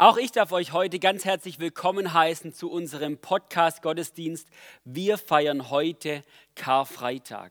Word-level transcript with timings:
Auch 0.00 0.16
ich 0.16 0.30
darf 0.30 0.52
euch 0.52 0.72
heute 0.72 1.00
ganz 1.00 1.24
herzlich 1.24 1.58
willkommen 1.58 2.12
heißen 2.12 2.54
zu 2.54 2.70
unserem 2.70 3.18
Podcast 3.18 3.82
Gottesdienst. 3.82 4.46
Wir 4.84 5.18
feiern 5.18 5.70
heute 5.70 6.22
Karfreitag. 6.54 7.50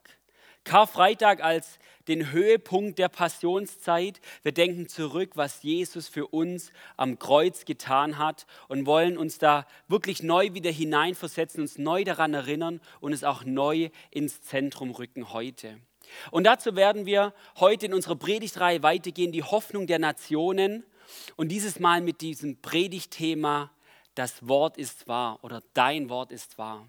Karfreitag 0.63 1.44
als 1.44 1.78
den 2.07 2.31
Höhepunkt 2.31 2.99
der 2.99 3.10
Passionszeit. 3.10 4.21
Wir 4.44 4.54
denken 4.54 4.88
zurück, 4.88 5.31
was 5.36 5.62
Jesus 5.62 6.07
für 6.07 6.28
uns 6.28 6.71
am 6.96 7.20
Kreuz 7.20 7.65
getan 7.65 8.18
hat 8.18 8.46
und 8.70 8.86
wollen 8.86 9.18
uns 9.18 9.39
da 9.39 9.68
wirklich 9.89 10.23
neu 10.23 10.54
wieder 10.54 10.71
hineinversetzen, 10.71 11.59
uns 11.59 11.77
neu 11.77 12.05
daran 12.05 12.34
erinnern 12.34 12.79
und 13.02 13.11
es 13.11 13.25
auch 13.25 13.43
neu 13.43 13.89
ins 14.09 14.41
Zentrum 14.41 14.91
rücken 14.91 15.34
heute. 15.34 15.82
Und 16.32 16.45
dazu 16.45 16.77
werden 16.77 17.05
wir 17.05 17.34
heute 17.59 17.88
in 17.88 17.93
unserer 17.93 18.16
Predigtreihe 18.16 18.84
weitergehen, 18.84 19.34
die 19.34 19.43
Hoffnung 19.43 19.86
der 19.86 20.00
Nationen 20.00 20.86
und 21.36 21.50
dieses 21.50 21.80
Mal 21.80 22.02
mit 22.02 22.21
diesem 22.21 22.62
Predigtthema, 22.62 23.71
das 24.16 24.48
Wort 24.48 24.78
ist 24.78 25.07
wahr 25.07 25.39
oder 25.43 25.61
dein 25.74 26.10
Wort 26.10 26.32
ist 26.32 26.57
wahr. 26.57 26.88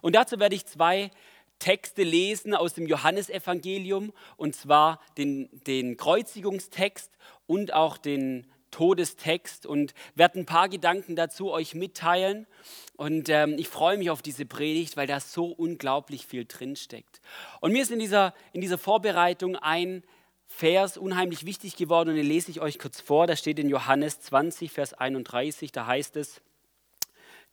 Und 0.00 0.14
dazu 0.14 0.38
werde 0.38 0.54
ich 0.54 0.66
zwei 0.66 1.10
Texte 1.58 2.02
lesen 2.02 2.54
aus 2.54 2.74
dem 2.74 2.86
Johannesevangelium, 2.86 4.12
und 4.36 4.54
zwar 4.56 5.00
den, 5.16 5.48
den 5.66 5.96
Kreuzigungstext 5.96 7.10
und 7.46 7.72
auch 7.72 7.98
den 7.98 8.46
Todestext 8.72 9.66
und 9.66 9.94
werde 10.16 10.40
ein 10.40 10.46
paar 10.46 10.68
Gedanken 10.68 11.14
dazu 11.14 11.52
euch 11.52 11.74
mitteilen. 11.74 12.46
Und 12.96 13.28
ähm, 13.28 13.56
ich 13.58 13.68
freue 13.68 13.96
mich 13.98 14.10
auf 14.10 14.22
diese 14.22 14.44
Predigt, 14.44 14.96
weil 14.96 15.06
da 15.06 15.20
so 15.20 15.46
unglaublich 15.46 16.26
viel 16.26 16.46
drinsteckt. 16.46 17.20
Und 17.60 17.72
mir 17.72 17.82
ist 17.82 17.92
in 17.92 18.00
dieser, 18.00 18.34
in 18.52 18.60
dieser 18.60 18.78
Vorbereitung 18.78 19.56
ein 19.56 20.02
Vers 20.46 20.96
unheimlich 20.96 21.46
wichtig 21.46 21.76
geworden 21.76 22.10
und 22.10 22.16
den 22.16 22.26
lese 22.26 22.50
ich 22.50 22.60
euch 22.60 22.78
kurz 22.78 23.00
vor. 23.00 23.26
Da 23.26 23.36
steht 23.36 23.58
in 23.58 23.68
Johannes 23.68 24.20
20, 24.20 24.70
Vers 24.70 24.94
31, 24.94 25.72
da 25.72 25.86
heißt 25.86 26.16
es, 26.16 26.40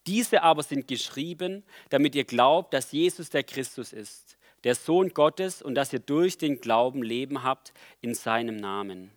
diese 0.06 0.42
aber 0.42 0.62
sind 0.62 0.88
geschrieben, 0.88 1.62
damit 1.90 2.14
ihr 2.14 2.24
glaubt, 2.24 2.72
dass 2.72 2.92
Jesus 2.92 3.30
der 3.30 3.42
Christus 3.42 3.92
ist, 3.92 4.38
der 4.64 4.74
Sohn 4.74 5.10
Gottes 5.10 5.62
und 5.62 5.74
dass 5.74 5.92
ihr 5.92 5.98
durch 5.98 6.38
den 6.38 6.60
Glauben 6.60 7.02
Leben 7.02 7.42
habt 7.42 7.72
in 8.00 8.14
seinem 8.14 8.56
Namen. 8.56 9.10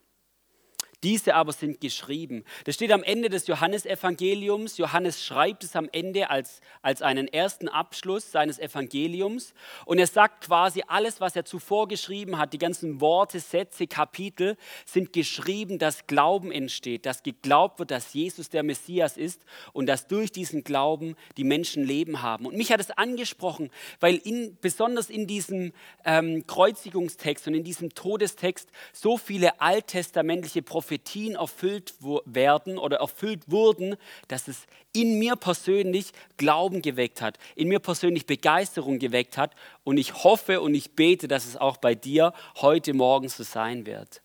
Diese 1.03 1.35
aber 1.35 1.51
sind 1.51 1.81
geschrieben. 1.81 2.45
Das 2.63 2.75
steht 2.75 2.93
am 2.93 3.03
Ende 3.03 3.29
des 3.29 3.47
Johannesevangeliums. 3.47 4.77
Johannes 4.77 5.21
schreibt 5.21 5.65
es 5.65 5.75
am 5.75 5.89
Ende 5.91 6.29
als, 6.29 6.61
als 6.81 7.01
einen 7.01 7.27
ersten 7.27 7.67
Abschluss 7.67 8.31
seines 8.31 8.57
Evangeliums. 8.57 9.53
Und 9.85 9.99
er 9.99 10.07
sagt 10.07 10.45
quasi, 10.45 10.81
alles, 10.87 11.19
was 11.19 11.35
er 11.35 11.43
zuvor 11.43 11.89
geschrieben 11.89 12.37
hat, 12.37 12.53
die 12.53 12.57
ganzen 12.57 13.01
Worte, 13.01 13.41
Sätze, 13.41 13.85
Kapitel, 13.85 14.55
sind 14.85 15.11
geschrieben, 15.11 15.77
dass 15.77 16.07
Glauben 16.07 16.53
entsteht, 16.53 17.05
dass 17.05 17.21
geglaubt 17.21 17.79
wird, 17.79 17.91
dass 17.91 18.13
Jesus 18.13 18.47
der 18.49 18.63
Messias 18.63 19.17
ist 19.17 19.43
und 19.73 19.87
dass 19.87 20.07
durch 20.07 20.31
diesen 20.31 20.63
Glauben 20.63 21.17
die 21.35 21.43
Menschen 21.43 21.83
Leben 21.83 22.21
haben. 22.21 22.45
Und 22.45 22.55
mich 22.55 22.71
hat 22.71 22.79
es 22.79 22.91
angesprochen, 22.91 23.71
weil 23.99 24.15
in, 24.15 24.57
besonders 24.61 25.09
in 25.09 25.27
diesem 25.27 25.73
ähm, 26.05 26.47
Kreuzigungstext 26.47 27.45
und 27.47 27.55
in 27.55 27.65
diesem 27.65 27.93
Todestext 27.93 28.69
so 28.93 29.17
viele 29.17 29.59
alttestamentliche 29.59 30.61
Prophetien 30.61 30.92
Prophetien 30.93 31.35
erfüllt 31.35 31.95
werden 32.25 32.77
oder 32.77 32.97
erfüllt 32.97 33.49
wurden, 33.49 33.95
dass 34.27 34.47
es 34.47 34.67
in 34.93 35.17
mir 35.17 35.35
persönlich 35.35 36.11
Glauben 36.37 36.83
geweckt 36.83 37.19
hat, 37.19 37.39
in 37.55 37.67
mir 37.67 37.79
persönlich 37.79 38.27
Begeisterung 38.27 38.99
geweckt 38.99 39.35
hat. 39.35 39.55
Und 39.83 39.97
ich 39.97 40.23
hoffe 40.23 40.61
und 40.61 40.75
ich 40.75 40.91
bete, 40.91 41.27
dass 41.27 41.47
es 41.47 41.57
auch 41.57 41.77
bei 41.77 41.95
dir 41.95 42.31
heute 42.57 42.93
Morgen 42.93 43.27
so 43.27 43.41
sein 43.41 43.87
wird. 43.87 44.21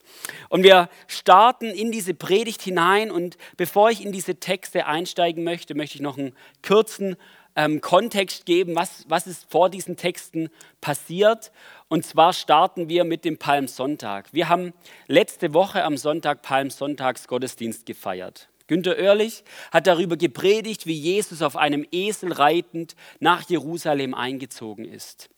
Und 0.50 0.62
wir 0.62 0.91
starten 1.06 1.70
in 1.70 1.91
diese 1.91 2.12
Predigt 2.12 2.60
hinein. 2.60 3.10
Und 3.10 3.38
bevor 3.56 3.91
ich 3.91 4.05
in 4.05 4.12
diese 4.12 4.34
Texte 4.34 4.84
einsteigen 4.84 5.44
möchte, 5.44 5.75
möchte 5.75 5.97
ich 5.97 6.03
noch 6.03 6.19
einen 6.19 6.36
kurzen 6.62 7.16
ähm, 7.59 7.81
Kontext 7.81 8.47
geben, 8.47 8.77
was, 8.77 9.05
was 9.09 9.27
ist 9.27 9.51
vor 9.51 9.69
diesen 9.69 9.97
Texten 9.97 10.48
passiert. 10.81 11.51
Und 11.88 12.06
zwar 12.06 12.32
starten 12.32 12.88
wir 12.88 13.03
mit 13.03 13.25
dem 13.25 13.37
Palmsonntag. 13.37 14.32
Wir 14.32 14.49
haben 14.49 14.72
letzte 15.09 15.53
Woche 15.53 15.82
am 15.82 15.97
Sonntag 15.97 16.43
Palmsonntagsgottesdienst 16.43 17.84
gefeiert. 17.84 18.49
Günter 18.69 18.97
Oerlich 18.97 19.43
hat 19.72 19.88
darüber 19.88 20.16
gepredigt, 20.16 20.87
wie 20.87 20.94
Jesus 20.94 21.43
auf 21.43 21.56
einem 21.56 21.84
Esel 21.91 22.32
reitend 22.32 22.94
nach 23.19 23.49
Jerusalem 23.50 24.15
eingezogen 24.15 24.84
ist. 24.84 25.28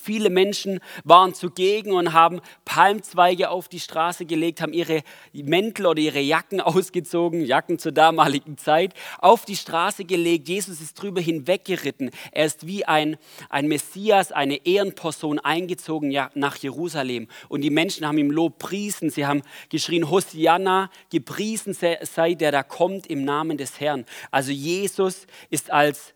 Viele 0.00 0.30
Menschen 0.30 0.80
waren 1.04 1.34
zugegen 1.34 1.92
und 1.92 2.12
haben 2.12 2.40
Palmzweige 2.64 3.50
auf 3.50 3.68
die 3.68 3.80
Straße 3.80 4.26
gelegt, 4.26 4.60
haben 4.60 4.72
ihre 4.72 5.02
Mäntel 5.32 5.86
oder 5.86 6.00
ihre 6.00 6.20
Jacken 6.20 6.60
ausgezogen, 6.76 7.44
Jacken 7.44 7.78
zur 7.78 7.92
damaligen 7.92 8.58
Zeit, 8.58 8.94
auf 9.18 9.44
die 9.44 9.56
Straße 9.56 10.04
gelegt. 10.04 10.48
Jesus 10.48 10.80
ist 10.80 11.00
drüber 11.00 11.20
hinweggeritten. 11.20 12.10
Er 12.32 12.46
ist 12.46 12.66
wie 12.66 12.84
ein, 12.84 13.16
ein 13.48 13.68
Messias, 13.68 14.32
eine 14.32 14.66
Ehrenperson 14.66 15.38
eingezogen 15.38 16.16
nach 16.34 16.56
Jerusalem. 16.56 17.28
Und 17.48 17.62
die 17.62 17.70
Menschen 17.70 18.06
haben 18.06 18.18
ihm 18.18 18.30
Lob 18.30 18.58
priesen. 18.58 19.10
Sie 19.10 19.26
haben 19.26 19.42
geschrien, 19.68 20.10
Hosianna, 20.10 20.90
gepriesen 21.10 21.74
sei 21.74 22.34
der 22.34 22.52
da 22.52 22.62
kommt 22.62 23.06
im 23.06 23.24
Namen 23.24 23.58
des 23.58 23.80
Herrn. 23.80 24.04
Also 24.30 24.52
Jesus 24.52 25.26
ist 25.50 25.70
als 25.70 26.14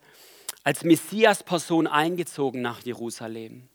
als 0.65 0.85
Messias-Person 0.85 1.87
eingezogen 1.87 2.61
nach 2.63 2.81
Jerusalem. 2.83 3.69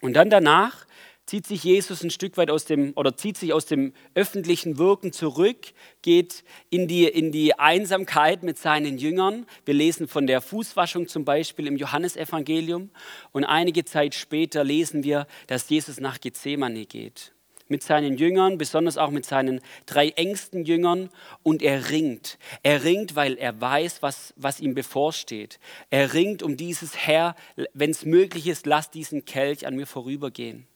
Und 0.00 0.14
dann 0.14 0.30
danach 0.30 0.86
zieht 1.26 1.46
sich 1.46 1.64
Jesus 1.64 2.02
ein 2.02 2.10
Stück 2.10 2.38
weit 2.38 2.50
aus 2.50 2.64
dem 2.64 2.92
oder 2.96 3.14
zieht 3.14 3.36
sich 3.36 3.52
aus 3.52 3.66
dem 3.66 3.92
öffentlichen 4.14 4.78
Wirken 4.78 5.12
zurück, 5.12 5.58
geht 6.00 6.42
in 6.70 6.88
die, 6.88 7.04
in 7.04 7.32
die 7.32 7.58
Einsamkeit 7.58 8.42
mit 8.42 8.56
seinen 8.56 8.96
Jüngern. 8.96 9.44
Wir 9.66 9.74
lesen 9.74 10.08
von 10.08 10.26
der 10.26 10.40
Fußwaschung 10.40 11.06
zum 11.06 11.26
Beispiel 11.26 11.66
im 11.66 11.76
Johannesevangelium 11.76 12.88
und 13.32 13.44
einige 13.44 13.84
Zeit 13.84 14.14
später 14.14 14.64
lesen 14.64 15.04
wir, 15.04 15.26
dass 15.48 15.68
Jesus 15.68 16.00
nach 16.00 16.18
Gethsemane 16.18 16.86
geht 16.86 17.32
mit 17.68 17.82
seinen 17.82 18.16
Jüngern, 18.16 18.58
besonders 18.58 18.98
auch 18.98 19.10
mit 19.10 19.26
seinen 19.26 19.60
drei 19.86 20.08
engsten 20.10 20.64
Jüngern 20.64 21.10
und 21.42 21.62
er 21.62 21.90
ringt. 21.90 22.38
Er 22.62 22.84
ringt, 22.84 23.16
weil 23.16 23.36
er 23.36 23.60
weiß, 23.60 24.02
was, 24.02 24.34
was 24.36 24.60
ihm 24.60 24.74
bevorsteht. 24.74 25.58
Er 25.90 26.14
ringt 26.14 26.42
um 26.42 26.56
dieses 26.56 26.96
Herr, 26.96 27.34
wenn 27.74 27.90
es 27.90 28.04
möglich 28.04 28.46
ist, 28.46 28.66
lass 28.66 28.90
diesen 28.90 29.24
Kelch 29.24 29.66
an 29.66 29.76
mir 29.76 29.86
vorübergehen. 29.86 30.66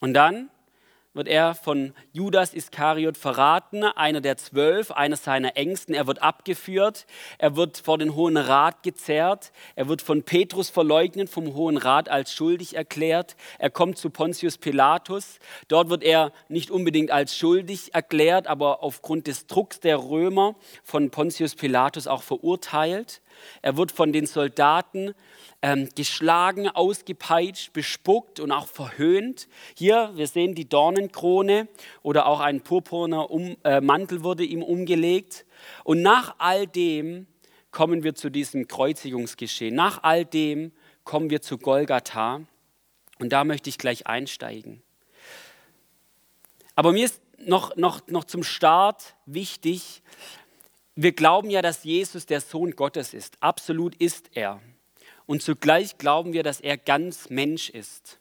Und 0.00 0.14
dann 0.14 0.50
wird 1.14 1.28
er 1.28 1.54
von 1.54 1.92
Judas 2.12 2.54
Iskariot 2.54 3.16
verraten, 3.16 3.84
einer 3.84 4.20
der 4.20 4.38
zwölf, 4.38 4.90
einer 4.90 5.16
seiner 5.16 5.56
Ängsten. 5.56 5.94
Er 5.94 6.06
wird 6.06 6.22
abgeführt, 6.22 7.06
er 7.38 7.56
wird 7.56 7.78
vor 7.78 7.98
den 7.98 8.14
Hohen 8.14 8.36
Rat 8.36 8.82
gezerrt, 8.82 9.52
er 9.76 9.88
wird 9.88 10.00
von 10.00 10.22
Petrus 10.22 10.70
verleugnet, 10.70 11.28
vom 11.28 11.54
Hohen 11.54 11.76
Rat 11.76 12.08
als 12.08 12.32
schuldig 12.32 12.76
erklärt. 12.76 13.36
Er 13.58 13.70
kommt 13.70 13.98
zu 13.98 14.08
Pontius 14.08 14.56
Pilatus. 14.56 15.38
Dort 15.68 15.90
wird 15.90 16.02
er 16.02 16.32
nicht 16.48 16.70
unbedingt 16.70 17.10
als 17.10 17.36
schuldig 17.36 17.94
erklärt, 17.94 18.46
aber 18.46 18.82
aufgrund 18.82 19.26
des 19.26 19.46
Drucks 19.46 19.80
der 19.80 19.98
Römer 19.98 20.54
von 20.82 21.10
Pontius 21.10 21.54
Pilatus 21.54 22.06
auch 22.06 22.22
verurteilt. 22.22 23.20
Er 23.62 23.76
wird 23.76 23.92
von 23.92 24.12
den 24.12 24.26
Soldaten 24.26 25.14
ähm, 25.62 25.88
geschlagen, 25.94 26.68
ausgepeitscht, 26.68 27.72
bespuckt 27.72 28.40
und 28.40 28.50
auch 28.50 28.66
verhöhnt. 28.66 29.48
Hier, 29.76 30.10
wir 30.14 30.26
sehen 30.26 30.54
die 30.54 30.68
Dornenkrone 30.68 31.68
oder 32.02 32.26
auch 32.26 32.40
ein 32.40 32.62
purpurner 32.62 33.30
um, 33.30 33.56
äh, 33.64 33.80
Mantel 33.80 34.24
wurde 34.24 34.44
ihm 34.44 34.62
umgelegt. 34.62 35.46
Und 35.84 36.02
nach 36.02 36.34
all 36.38 36.66
dem 36.66 37.26
kommen 37.70 38.02
wir 38.02 38.14
zu 38.14 38.30
diesem 38.30 38.68
Kreuzigungsgeschehen. 38.68 39.74
Nach 39.74 40.02
all 40.02 40.24
dem 40.24 40.72
kommen 41.04 41.30
wir 41.30 41.42
zu 41.42 41.58
Golgatha. 41.58 42.42
Und 43.18 43.32
da 43.32 43.44
möchte 43.44 43.70
ich 43.70 43.78
gleich 43.78 44.06
einsteigen. 44.06 44.82
Aber 46.74 46.92
mir 46.92 47.04
ist 47.04 47.20
noch, 47.46 47.76
noch, 47.76 48.06
noch 48.08 48.24
zum 48.24 48.42
Start 48.42 49.14
wichtig, 49.26 50.02
wir 50.94 51.12
glauben 51.12 51.50
ja, 51.50 51.62
dass 51.62 51.84
Jesus 51.84 52.26
der 52.26 52.40
Sohn 52.40 52.72
Gottes 52.72 53.14
ist. 53.14 53.36
Absolut 53.40 53.94
ist 53.96 54.30
er. 54.34 54.60
Und 55.26 55.42
zugleich 55.42 55.98
glauben 55.98 56.32
wir, 56.32 56.42
dass 56.42 56.60
er 56.60 56.76
ganz 56.76 57.30
Mensch 57.30 57.70
ist. 57.70 58.18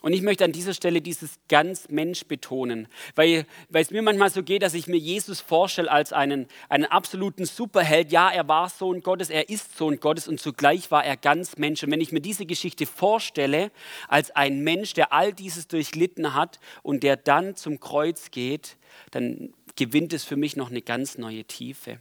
Und 0.00 0.12
ich 0.12 0.22
möchte 0.22 0.44
an 0.44 0.52
dieser 0.52 0.74
Stelle 0.74 1.00
dieses 1.00 1.40
ganz 1.48 1.88
Mensch 1.88 2.24
betonen, 2.26 2.86
weil, 3.16 3.46
weil 3.68 3.82
es 3.82 3.90
mir 3.90 4.02
manchmal 4.02 4.30
so 4.30 4.44
geht, 4.44 4.62
dass 4.62 4.74
ich 4.74 4.86
mir 4.86 4.96
Jesus 4.96 5.40
vorstelle 5.40 5.90
als 5.90 6.12
einen, 6.12 6.46
einen 6.68 6.84
absoluten 6.84 7.46
Superheld. 7.46 8.12
Ja, 8.12 8.30
er 8.30 8.46
war 8.46 8.68
Sohn 8.68 9.02
Gottes, 9.02 9.28
er 9.28 9.48
ist 9.48 9.76
Sohn 9.76 9.98
Gottes 9.98 10.28
und 10.28 10.40
zugleich 10.40 10.90
war 10.92 11.04
er 11.04 11.16
ganz 11.16 11.56
Mensch. 11.56 11.82
Und 11.82 11.90
wenn 11.90 12.00
ich 12.00 12.12
mir 12.12 12.20
diese 12.20 12.46
Geschichte 12.46 12.86
vorstelle 12.86 13.72
als 14.06 14.30
ein 14.30 14.62
Mensch, 14.62 14.92
der 14.92 15.12
all 15.12 15.32
dieses 15.32 15.66
durchlitten 15.66 16.32
hat 16.34 16.60
und 16.82 17.02
der 17.02 17.16
dann 17.16 17.56
zum 17.56 17.80
Kreuz 17.80 18.30
geht, 18.30 18.76
dann 19.10 19.52
gewinnt 19.74 20.12
es 20.12 20.24
für 20.24 20.36
mich 20.36 20.54
noch 20.54 20.70
eine 20.70 20.82
ganz 20.82 21.18
neue 21.18 21.44
Tiefe. 21.44 21.98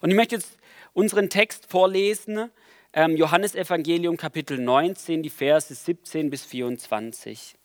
Und 0.00 0.10
ich 0.10 0.16
möchte 0.16 0.36
jetzt 0.36 0.56
unseren 0.92 1.30
Text 1.30 1.66
vorlesen, 1.70 2.50
ähm, 2.92 3.16
Johannes 3.16 3.54
Evangelium 3.54 4.16
Kapitel 4.16 4.58
19, 4.58 5.22
die 5.22 5.30
Verse 5.30 5.74
17 5.74 6.30
bis 6.30 6.44
24. 6.44 7.56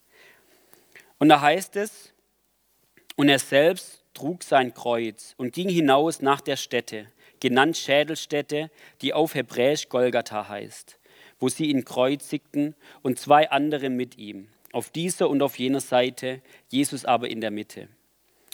Und 1.20 1.30
da 1.30 1.42
heißt 1.42 1.76
es, 1.76 2.14
und 3.16 3.30
er 3.30 3.40
selbst 3.40 4.04
trug 4.14 4.44
sein 4.44 4.74
Kreuz 4.74 5.36
und 5.38 5.54
ging 5.54 5.70
hinaus 5.70 6.22
nach 6.22 6.42
der 6.42 6.56
Stätte, 6.56 7.08
genannt 7.40 7.78
Schädelstätte, 7.78 8.72
die 9.02 9.14
auf 9.14 9.36
Hebräisch 9.36 9.90
Golgatha 9.90 10.48
heißt, 10.48 10.98
wo 11.40 11.50
sie 11.50 11.66
ihn 11.66 11.86
kreuzigten 11.86 12.76
und 13.02 13.20
zwei 13.20 13.50
andere 13.52 13.90
mit 13.90 14.18
ihm, 14.18 14.48
auf 14.72 14.90
dieser 14.90 15.30
und 15.30 15.42
auf 15.42 15.60
jener 15.60 15.82
Seite, 15.82 16.42
Jesus 16.70 17.06
aber 17.06 17.30
in 17.30 17.42
der 17.42 17.52
Mitte. 17.52 17.88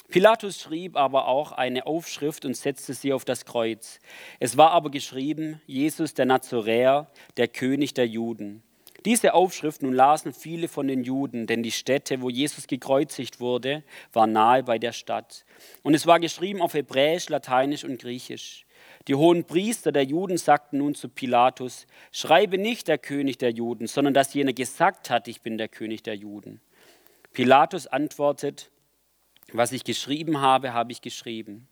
Pilatus 0.08 0.60
schrieb 0.60 0.96
aber 0.96 1.26
auch 1.26 1.52
eine 1.52 1.86
Aufschrift 1.86 2.44
und 2.44 2.56
setzte 2.56 2.94
sie 2.94 3.12
auf 3.12 3.24
das 3.24 3.44
Kreuz. 3.44 3.98
Es 4.38 4.56
war 4.56 4.70
aber 4.70 4.90
geschrieben, 4.90 5.60
Jesus 5.66 6.14
der 6.14 6.26
Nazoräer, 6.26 7.10
der 7.36 7.48
König 7.48 7.94
der 7.94 8.06
Juden. 8.06 8.62
Diese 9.04 9.34
Aufschrift 9.34 9.82
nun 9.82 9.94
lasen 9.94 10.32
viele 10.32 10.66
von 10.66 10.88
den 10.88 11.04
Juden, 11.04 11.46
denn 11.46 11.62
die 11.62 11.70
Stätte, 11.70 12.22
wo 12.22 12.28
Jesus 12.28 12.66
gekreuzigt 12.66 13.38
wurde, 13.38 13.84
war 14.12 14.26
nahe 14.26 14.64
bei 14.64 14.78
der 14.78 14.92
Stadt. 14.92 15.44
Und 15.84 15.94
es 15.94 16.06
war 16.06 16.18
geschrieben 16.18 16.60
auf 16.60 16.74
Hebräisch, 16.74 17.28
Lateinisch 17.28 17.84
und 17.84 18.00
Griechisch. 18.00 18.66
Die 19.06 19.14
hohen 19.14 19.44
Priester 19.44 19.92
der 19.92 20.02
Juden 20.02 20.38
sagten 20.38 20.78
nun 20.78 20.96
zu 20.96 21.08
Pilatus, 21.08 21.86
schreibe 22.10 22.58
nicht 22.58 22.88
der 22.88 22.98
König 22.98 23.38
der 23.38 23.52
Juden, 23.52 23.86
sondern 23.86 24.14
dass 24.14 24.34
jener 24.34 24.52
gesagt 24.52 25.10
hat, 25.10 25.28
ich 25.28 25.40
bin 25.40 25.56
der 25.56 25.68
König 25.68 26.02
der 26.02 26.16
Juden. 26.16 26.60
Pilatus 27.32 27.86
antwortet, 27.86 28.70
was 29.52 29.72
ich 29.72 29.84
geschrieben 29.84 30.40
habe, 30.40 30.72
habe 30.72 30.92
ich 30.92 31.00
geschrieben. 31.00 31.68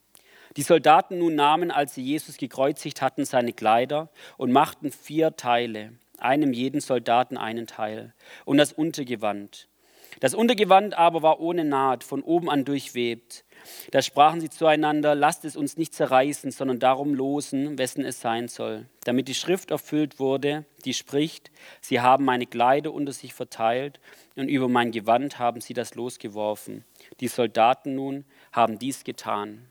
Die 0.56 0.62
Soldaten 0.62 1.18
nun 1.18 1.34
nahmen, 1.34 1.70
als 1.70 1.94
sie 1.94 2.02
Jesus 2.02 2.36
gekreuzigt 2.36 3.02
hatten, 3.02 3.24
seine 3.24 3.52
Kleider 3.52 4.10
und 4.36 4.52
machten 4.52 4.92
vier 4.92 5.36
Teile, 5.36 5.92
einem 6.18 6.52
jeden 6.52 6.80
Soldaten 6.80 7.36
einen 7.36 7.66
Teil, 7.66 8.14
und 8.44 8.58
das 8.58 8.72
Untergewand. 8.72 9.68
Das 10.20 10.34
Untergewand 10.34 10.96
aber 10.96 11.22
war 11.22 11.40
ohne 11.40 11.64
Naht, 11.64 12.04
von 12.04 12.22
oben 12.22 12.48
an 12.48 12.64
durchwebt. 12.64 13.44
Da 13.90 14.02
sprachen 14.02 14.40
sie 14.40 14.50
zueinander, 14.50 15.14
lasst 15.14 15.44
es 15.44 15.56
uns 15.56 15.76
nicht 15.76 15.94
zerreißen, 15.94 16.50
sondern 16.50 16.78
darum 16.78 17.14
losen, 17.14 17.78
wessen 17.78 18.04
es 18.04 18.20
sein 18.20 18.46
soll, 18.48 18.86
damit 19.04 19.26
die 19.26 19.34
Schrift 19.34 19.70
erfüllt 19.70 20.20
wurde, 20.20 20.64
die 20.84 20.94
spricht, 20.94 21.50
sie 21.80 22.00
haben 22.00 22.24
meine 22.24 22.46
Kleider 22.46 22.92
unter 22.92 23.12
sich 23.12 23.34
verteilt 23.34 23.98
und 24.36 24.48
über 24.48 24.68
mein 24.68 24.92
Gewand 24.92 25.38
haben 25.38 25.60
sie 25.60 25.74
das 25.74 25.94
losgeworfen. 25.94 26.84
Die 27.20 27.28
Soldaten 27.28 27.94
nun 27.94 28.24
haben 28.52 28.78
dies 28.78 29.04
getan. 29.04 29.68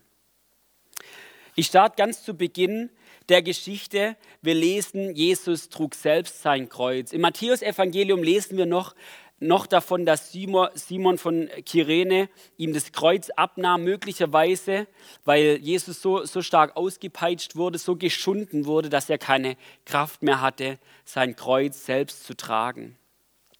Ich 1.56 1.66
starte 1.66 1.96
ganz 1.96 2.24
zu 2.24 2.34
Beginn 2.34 2.90
der 3.28 3.42
Geschichte. 3.42 4.16
Wir 4.42 4.54
lesen, 4.54 5.14
Jesus 5.14 5.68
trug 5.68 5.94
selbst 5.94 6.42
sein 6.42 6.68
Kreuz. 6.68 7.12
Im 7.12 7.20
Matthäus-Evangelium 7.20 8.22
lesen 8.22 8.56
wir 8.56 8.66
noch, 8.66 8.94
noch 9.38 9.66
davon, 9.66 10.04
dass 10.04 10.32
Simon 10.32 11.18
von 11.18 11.48
Kyrene 11.64 12.28
ihm 12.56 12.72
das 12.72 12.92
Kreuz 12.92 13.30
abnahm, 13.30 13.84
möglicherweise, 13.84 14.86
weil 15.24 15.58
Jesus 15.60 16.02
so, 16.02 16.24
so 16.24 16.42
stark 16.42 16.76
ausgepeitscht 16.76 17.54
wurde, 17.56 17.78
so 17.78 17.96
geschunden 17.96 18.66
wurde, 18.66 18.88
dass 18.88 19.08
er 19.08 19.18
keine 19.18 19.56
Kraft 19.84 20.22
mehr 20.22 20.40
hatte, 20.40 20.78
sein 21.04 21.36
Kreuz 21.36 21.84
selbst 21.84 22.24
zu 22.24 22.34
tragen. 22.34 22.96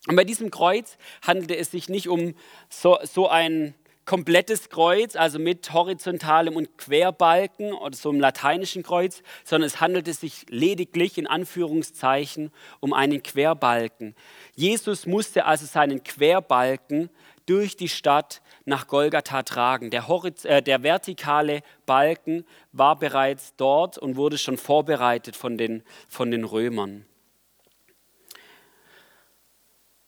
Und 0.06 0.16
bei 0.16 0.24
diesem 0.24 0.50
Kreuz 0.50 0.98
handelte 1.22 1.56
es 1.56 1.70
sich 1.70 1.88
nicht 1.88 2.08
um 2.08 2.34
so, 2.68 2.98
so 3.04 3.28
ein 3.28 3.74
komplettes 4.04 4.68
Kreuz, 4.68 5.16
also 5.16 5.38
mit 5.38 5.72
horizontalem 5.72 6.56
und 6.56 6.76
Querbalken 6.76 7.72
oder 7.72 7.96
so 7.96 8.10
einem 8.10 8.20
lateinischen 8.20 8.82
Kreuz, 8.82 9.22
sondern 9.44 9.66
es 9.66 9.80
handelte 9.80 10.12
sich 10.12 10.44
lediglich 10.48 11.16
in 11.16 11.26
Anführungszeichen 11.26 12.50
um 12.80 12.92
einen 12.92 13.22
Querbalken. 13.22 14.14
Jesus 14.54 15.06
musste 15.06 15.46
also 15.46 15.64
seinen 15.66 16.04
Querbalken 16.04 17.08
durch 17.46 17.76
die 17.76 17.88
Stadt 17.88 18.42
nach 18.64 18.86
Golgatha 18.86 19.42
tragen. 19.42 19.90
Der, 19.90 20.06
äh, 20.44 20.62
der 20.62 20.82
vertikale 20.82 21.62
Balken 21.86 22.44
war 22.72 22.98
bereits 22.98 23.54
dort 23.56 23.98
und 23.98 24.16
wurde 24.16 24.38
schon 24.38 24.56
vorbereitet 24.56 25.36
von 25.36 25.58
den, 25.58 25.82
von 26.08 26.30
den 26.30 26.44
Römern. 26.44 27.06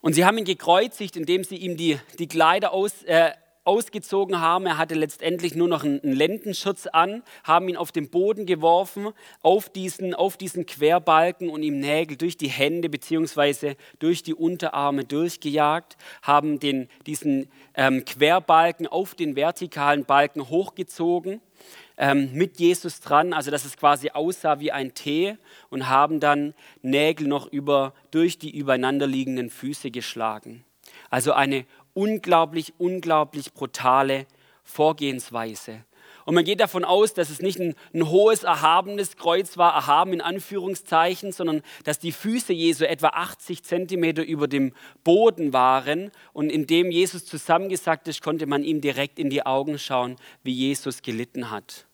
Und 0.01 0.13
sie 0.13 0.25
haben 0.25 0.37
ihn 0.37 0.45
gekreuzigt, 0.45 1.15
indem 1.15 1.43
sie 1.43 1.57
ihm 1.57 1.75
die, 1.77 1.99
die 2.19 2.27
Kleider 2.27 2.71
aus, 2.71 3.03
äh, 3.03 3.31
ausgezogen 3.67 4.39
haben. 4.39 4.65
Er 4.65 4.77
hatte 4.77 4.95
letztendlich 4.95 5.53
nur 5.53 5.67
noch 5.67 5.83
einen 5.83 5.99
Lendenschutz 6.01 6.87
an, 6.87 7.21
haben 7.43 7.67
ihn 7.67 7.75
auf 7.75 7.91
den 7.91 8.09
Boden 8.09 8.45
geworfen, 8.45 9.09
auf 9.41 9.69
diesen, 9.69 10.13
auf 10.13 10.37
diesen 10.37 10.65
Querbalken 10.65 11.49
und 11.49 11.63
ihm 11.63 11.79
Nägel 11.79 12.15
durch 12.15 12.37
die 12.37 12.47
Hände 12.47 12.89
bzw. 12.89 13.75
durch 13.99 14.23
die 14.23 14.33
Unterarme 14.33 15.03
durchgejagt, 15.03 15.97
haben 16.21 16.59
den, 16.59 16.87
diesen 17.05 17.51
ähm, 17.75 18.05
Querbalken 18.05 18.87
auf 18.87 19.15
den 19.15 19.35
vertikalen 19.35 20.05
Balken 20.05 20.49
hochgezogen 20.49 21.41
ähm, 21.97 22.31
mit 22.33 22.59
Jesus 22.59 22.99
dran, 22.99 23.33
also 23.33 23.51
dass 23.51 23.65
es 23.65 23.77
quasi 23.77 24.11
aussah 24.11 24.59
wie 24.59 24.71
ein 24.71 24.93
T 24.93 25.37
und 25.69 25.89
haben 25.89 26.19
dann 26.19 26.53
Nägel 26.81 27.27
noch 27.27 27.51
über, 27.51 27.93
durch 28.11 28.37
die 28.37 28.55
übereinanderliegenden 28.55 29.49
Füße 29.49 29.91
geschlagen. 29.91 30.63
Also 31.09 31.33
eine 31.33 31.65
unglaublich, 31.93 32.73
unglaublich 32.77 33.53
brutale 33.53 34.27
Vorgehensweise. 34.63 35.83
Und 36.25 36.35
man 36.35 36.43
geht 36.43 36.59
davon 36.59 36.83
aus, 36.83 37.13
dass 37.13 37.29
es 37.29 37.41
nicht 37.41 37.57
ein, 37.57 37.73
ein, 37.93 38.09
hohes, 38.09 38.43
erhabenes 38.43 39.15
Kreuz 39.15 39.57
war, 39.57 39.73
erhaben 39.73 40.11
in 40.11 40.19
Anführungszeichen, 40.19 41.31
sondern 41.31 41.61
dass 41.85 41.99
die 41.99 42.11
Füße 42.11 42.51
Jesu 42.51 42.83
etwa 42.83 43.07
80 43.07 43.63
Zentimeter 43.63 44.25
über 44.25 44.49
dem 44.49 44.73
Boden 45.05 45.53
waren. 45.53 46.11
Und 46.33 46.51
indem 46.51 46.91
Jesus 46.91 47.23
zusammengesackt 47.23 48.09
ist, 48.09 48.21
konnte 48.21 48.45
man 48.45 48.65
ihm 48.65 48.81
direkt 48.81 49.19
in 49.19 49.29
die 49.29 49.45
Augen 49.45 49.79
schauen, 49.79 50.17
wie 50.43 50.51
Jesus 50.51 51.01
gelitten 51.01 51.49
hat. 51.49 51.86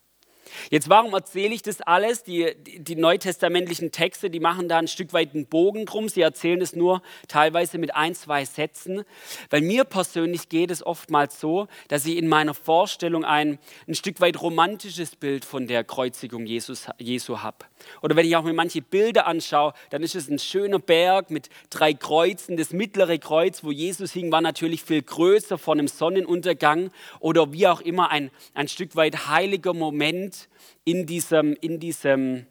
Jetzt, 0.70 0.88
warum 0.88 1.14
erzähle 1.14 1.54
ich 1.54 1.62
das 1.62 1.80
alles? 1.80 2.22
Die, 2.22 2.54
die, 2.58 2.96
neutestamentlichen 2.96 3.92
Texte, 3.92 4.30
die 4.30 4.40
machen 4.40 4.68
da 4.68 4.78
ein 4.78 4.88
Stück 4.88 5.12
weit 5.12 5.34
einen 5.34 5.46
Bogen 5.46 5.86
drum. 5.86 6.08
Sie 6.08 6.20
erzählen 6.20 6.60
es 6.60 6.74
nur 6.74 7.02
teilweise 7.28 7.78
mit 7.78 7.94
ein, 7.94 8.14
zwei 8.14 8.44
Sätzen. 8.44 9.04
Weil 9.50 9.62
mir 9.62 9.84
persönlich 9.84 10.48
geht 10.48 10.70
es 10.70 10.84
oftmals 10.84 11.40
so, 11.40 11.68
dass 11.88 12.06
ich 12.06 12.16
in 12.16 12.28
meiner 12.28 12.54
Vorstellung 12.54 13.24
ein, 13.24 13.58
ein 13.86 13.94
Stück 13.94 14.20
weit 14.20 14.40
romantisches 14.40 15.16
Bild 15.16 15.44
von 15.44 15.66
der 15.66 15.84
Kreuzigung 15.84 16.46
Jesus, 16.46 16.86
Jesu 16.98 17.40
habe. 17.40 17.58
Oder 18.02 18.16
wenn 18.16 18.26
ich 18.26 18.36
auch 18.36 18.44
mir 18.44 18.52
manche 18.52 18.82
Bilder 18.82 19.26
anschaue, 19.26 19.74
dann 19.90 20.02
ist 20.02 20.14
es 20.14 20.28
ein 20.28 20.38
schöner 20.38 20.78
Berg 20.78 21.30
mit 21.30 21.48
drei 21.70 21.94
Kreuzen. 21.94 22.56
Das 22.56 22.72
mittlere 22.72 23.18
Kreuz, 23.18 23.64
wo 23.64 23.70
Jesus 23.70 24.12
hing, 24.12 24.32
war 24.32 24.40
natürlich 24.40 24.82
viel 24.82 25.02
größer 25.02 25.58
vor 25.58 25.74
einem 25.74 25.88
Sonnenuntergang 25.88 26.90
oder 27.20 27.52
wie 27.52 27.66
auch 27.66 27.80
immer 27.80 28.10
ein, 28.10 28.30
ein 28.54 28.68
Stück 28.68 28.96
weit 28.96 29.28
heiliger 29.28 29.74
Moment 29.74 30.43
in, 30.84 31.06
diesem, 31.06 31.54
in, 31.60 31.80
diesem, 31.80 32.46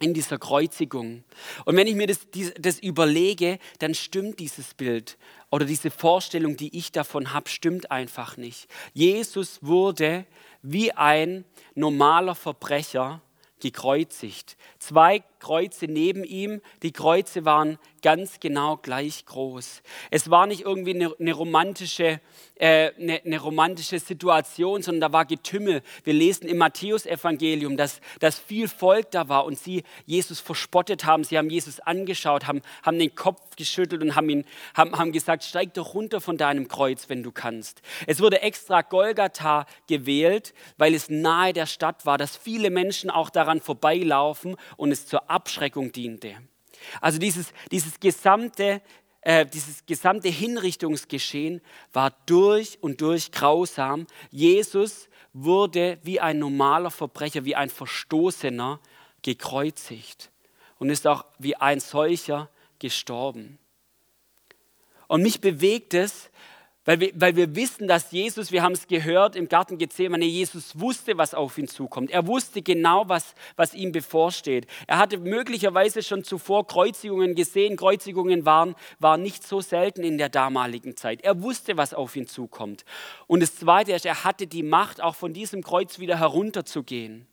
in 0.00 0.14
dieser 0.14 0.38
Kreuzigung. 0.38 1.24
Und 1.64 1.76
wenn 1.76 1.86
ich 1.86 1.94
mir 1.94 2.06
das, 2.06 2.26
das 2.58 2.78
überlege, 2.78 3.58
dann 3.78 3.94
stimmt 3.94 4.38
dieses 4.38 4.74
Bild 4.74 5.18
oder 5.50 5.64
diese 5.64 5.90
Vorstellung, 5.90 6.56
die 6.56 6.76
ich 6.76 6.92
davon 6.92 7.32
habe, 7.32 7.48
stimmt 7.48 7.90
einfach 7.90 8.36
nicht. 8.36 8.68
Jesus 8.92 9.58
wurde 9.62 10.26
wie 10.62 10.92
ein 10.92 11.44
normaler 11.74 12.34
Verbrecher 12.34 13.22
gekreuzigt. 13.60 14.56
Zwei 14.78 15.22
Kreuze 15.38 15.86
neben 15.86 16.24
ihm, 16.24 16.60
die 16.82 16.92
Kreuze 16.92 17.44
waren 17.44 17.78
ganz 18.02 18.40
genau 18.40 18.76
gleich 18.76 19.26
groß. 19.26 19.82
Es 20.10 20.30
war 20.30 20.46
nicht 20.46 20.62
irgendwie 20.62 20.94
eine, 20.94 21.14
eine 21.18 21.32
romantische, 21.32 22.20
äh, 22.56 22.92
eine, 22.98 23.20
eine, 23.24 23.38
romantische 23.38 23.98
Situation, 23.98 24.82
sondern 24.82 25.00
da 25.00 25.12
war 25.12 25.24
Getümmel. 25.24 25.82
Wir 26.04 26.14
lesen 26.14 26.46
im 26.48 26.58
Matthäusevangelium, 26.58 27.76
dass, 27.76 28.00
dass 28.20 28.38
viel 28.38 28.68
Volk 28.68 29.10
da 29.10 29.28
war 29.28 29.44
und 29.44 29.58
sie 29.58 29.82
Jesus 30.06 30.40
verspottet 30.40 31.04
haben. 31.04 31.24
Sie 31.24 31.38
haben 31.38 31.50
Jesus 31.50 31.80
angeschaut, 31.80 32.46
haben, 32.46 32.62
haben 32.82 32.98
den 32.98 33.14
Kopf 33.14 33.56
geschüttelt 33.56 34.02
und 34.02 34.14
haben, 34.14 34.28
ihn, 34.28 34.44
haben, 34.74 34.96
haben 34.96 35.12
gesagt, 35.12 35.44
steig 35.44 35.74
doch 35.74 35.94
runter 35.94 36.20
von 36.20 36.36
deinem 36.36 36.68
Kreuz, 36.68 37.08
wenn 37.08 37.22
du 37.22 37.32
kannst. 37.32 37.82
Es 38.06 38.20
wurde 38.20 38.42
extra 38.42 38.82
Golgatha 38.82 39.66
gewählt, 39.86 40.54
weil 40.76 40.94
es 40.94 41.08
nahe 41.08 41.52
der 41.52 41.66
Stadt 41.66 42.06
war, 42.06 42.18
dass 42.18 42.36
viele 42.36 42.70
Menschen 42.70 43.10
auch 43.10 43.30
daran 43.30 43.60
vorbeilaufen 43.60 44.56
und 44.76 44.92
es 44.92 45.06
zur 45.06 45.27
Abschreckung 45.30 45.92
diente. 45.92 46.36
Also 47.00 47.18
dieses, 47.18 47.52
dieses, 47.70 48.00
gesamte, 48.00 48.82
äh, 49.22 49.46
dieses 49.46 49.84
gesamte 49.86 50.28
Hinrichtungsgeschehen 50.28 51.60
war 51.92 52.12
durch 52.26 52.78
und 52.80 53.00
durch 53.00 53.32
grausam. 53.32 54.06
Jesus 54.30 55.08
wurde 55.32 55.98
wie 56.02 56.20
ein 56.20 56.38
normaler 56.38 56.90
Verbrecher, 56.90 57.44
wie 57.44 57.54
ein 57.54 57.70
Verstoßener 57.70 58.80
gekreuzigt 59.22 60.30
und 60.78 60.90
ist 60.90 61.06
auch 61.06 61.24
wie 61.38 61.56
ein 61.56 61.80
solcher 61.80 62.48
gestorben. 62.78 63.58
Und 65.08 65.22
mich 65.22 65.40
bewegt 65.40 65.94
es, 65.94 66.27
Weil 66.88 67.00
wir, 67.00 67.12
weil 67.16 67.36
wir 67.36 67.54
wissen, 67.54 67.86
dass 67.86 68.12
Jesus, 68.12 68.50
wir 68.50 68.62
haben 68.62 68.72
es 68.72 68.86
gehört 68.86 69.36
im 69.36 69.46
Garten 69.46 69.76
Gethsemane, 69.76 70.24
Jesus 70.24 70.80
wusste, 70.80 71.18
was 71.18 71.34
auf 71.34 71.58
ihn 71.58 71.68
zukommt. 71.68 72.10
Er 72.10 72.26
wusste 72.26 72.62
genau, 72.62 73.06
was, 73.10 73.34
was 73.56 73.74
ihm 73.74 73.92
bevorsteht. 73.92 74.66
Er 74.86 74.96
hatte 74.96 75.18
möglicherweise 75.18 76.02
schon 76.02 76.24
zuvor 76.24 76.66
Kreuzigungen 76.66 77.34
gesehen. 77.34 77.76
Kreuzigungen 77.76 78.46
waren, 78.46 78.74
waren 79.00 79.20
nicht 79.20 79.46
so 79.46 79.60
selten 79.60 80.02
in 80.02 80.16
der 80.16 80.30
damaligen 80.30 80.96
Zeit. 80.96 81.20
Er 81.20 81.42
wusste, 81.42 81.76
was 81.76 81.92
auf 81.92 82.16
ihn 82.16 82.26
zukommt. 82.26 82.86
Und 83.26 83.40
das 83.40 83.54
Zweite 83.56 83.92
ist, 83.92 84.06
er 84.06 84.24
hatte 84.24 84.46
die 84.46 84.62
Macht, 84.62 85.02
auch 85.02 85.14
von 85.14 85.34
diesem 85.34 85.62
Kreuz 85.62 85.98
wieder 85.98 86.18
herunterzugehen. 86.18 87.26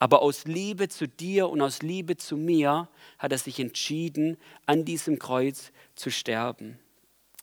Aber 0.00 0.22
aus 0.22 0.44
Liebe 0.44 0.88
zu 0.88 1.06
dir 1.06 1.48
und 1.50 1.60
aus 1.60 1.82
Liebe 1.82 2.16
zu 2.16 2.36
mir 2.36 2.88
hat 3.20 3.30
er 3.30 3.38
sich 3.38 3.60
entschieden, 3.60 4.38
an 4.66 4.84
diesem 4.84 5.20
Kreuz 5.20 5.70
zu 5.94 6.10
sterben. 6.10 6.80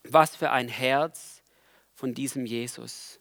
Was 0.04 0.36
für 0.36 0.52
ein 0.52 0.68
Herz, 0.68 1.35
von 1.96 2.14
diesem 2.14 2.46
Jesus. 2.46 3.20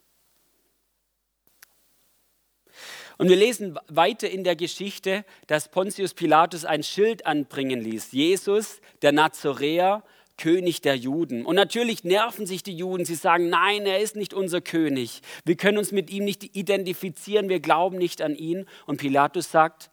Und 3.16 3.28
wir 3.28 3.37
lesen 3.37 3.78
weiter 3.88 4.28
in 4.28 4.43
der 4.43 4.57
Geschichte, 4.57 5.25
dass 5.47 5.71
Pontius 5.71 6.14
Pilatus 6.14 6.64
ein 6.64 6.83
Schild 6.83 7.26
anbringen 7.26 7.81
ließ. 7.81 8.11
Jesus, 8.12 8.81
der 9.02 9.12
Nazoräer, 9.12 10.02
König 10.37 10.81
der 10.81 10.97
Juden. 10.97 11.47
Und 11.47 11.54
natürlich 11.54 12.02
nerven 12.02 12.45
sich 12.45 12.64
die 12.64 12.76
Juden. 12.76 13.04
Sie 13.04 13.14
sagen, 13.14 13.49
nein, 13.49 13.87
er 13.87 14.00
ist 14.00 14.16
nicht 14.16 14.35
unser 14.35 14.61
König. 14.61 15.21
Wir 15.45 15.57
können 15.57 15.78
uns 15.78 15.93
mit 15.93 16.11
ihm 16.11 16.25
nicht 16.25 16.57
identifizieren. 16.57 17.49
Wir 17.49 17.61
glauben 17.61 17.99
nicht 17.99 18.21
an 18.21 18.35
ihn. 18.35 18.66
Und 18.87 18.97
Pilatus 18.97 19.52
sagt, 19.52 19.90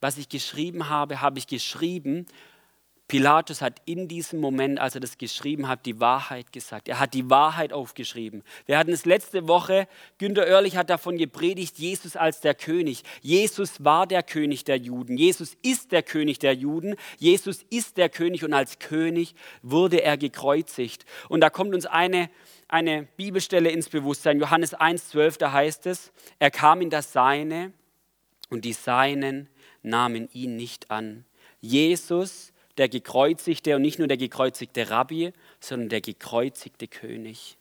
was 0.00 0.18
ich 0.18 0.28
geschrieben 0.28 0.90
habe, 0.90 1.22
habe 1.22 1.38
ich 1.38 1.46
geschrieben, 1.46 2.26
Pilatus 3.08 3.62
hat 3.62 3.80
in 3.86 4.06
diesem 4.06 4.38
Moment, 4.38 4.78
als 4.78 4.94
er 4.94 5.00
das 5.00 5.16
geschrieben 5.16 5.66
hat, 5.66 5.86
die 5.86 5.98
Wahrheit 5.98 6.52
gesagt. 6.52 6.88
Er 6.88 7.00
hat 7.00 7.14
die 7.14 7.30
Wahrheit 7.30 7.72
aufgeschrieben. 7.72 8.42
Wir 8.66 8.76
hatten 8.76 8.92
es 8.92 9.06
letzte 9.06 9.48
Woche, 9.48 9.88
Günter 10.18 10.42
Oerlich 10.42 10.76
hat 10.76 10.90
davon 10.90 11.16
gepredigt, 11.16 11.78
Jesus 11.78 12.16
als 12.16 12.42
der 12.42 12.54
König. 12.54 13.02
Jesus 13.22 13.82
war 13.82 14.06
der 14.06 14.22
König 14.22 14.64
der 14.64 14.76
Juden. 14.76 15.16
Jesus 15.16 15.56
ist 15.62 15.90
der 15.90 16.02
König 16.02 16.38
der 16.38 16.54
Juden. 16.54 16.96
Jesus 17.16 17.64
ist 17.70 17.96
der 17.96 18.10
König 18.10 18.44
und 18.44 18.52
als 18.52 18.78
König 18.78 19.34
wurde 19.62 20.02
er 20.02 20.18
gekreuzigt. 20.18 21.06
Und 21.30 21.40
da 21.40 21.48
kommt 21.48 21.74
uns 21.74 21.86
eine, 21.86 22.28
eine 22.68 23.04
Bibelstelle 23.16 23.70
ins 23.70 23.88
Bewusstsein. 23.88 24.38
Johannes 24.38 24.76
1,12, 24.76 25.38
da 25.38 25.52
heißt 25.52 25.86
es, 25.86 26.12
er 26.38 26.50
kam 26.50 26.82
in 26.82 26.90
das 26.90 27.14
Seine 27.14 27.72
und 28.50 28.66
die 28.66 28.74
Seinen 28.74 29.48
nahmen 29.82 30.28
ihn 30.34 30.56
nicht 30.56 30.90
an. 30.90 31.24
Jesus 31.60 32.52
der 32.78 32.88
gekreuzigte 32.88 33.76
und 33.76 33.82
nicht 33.82 33.98
nur 33.98 34.08
der 34.08 34.16
gekreuzigte 34.16 34.90
Rabbi, 34.90 35.32
sondern 35.60 35.88
der 35.88 36.00
gekreuzigte 36.00 36.88
König. 36.88 37.58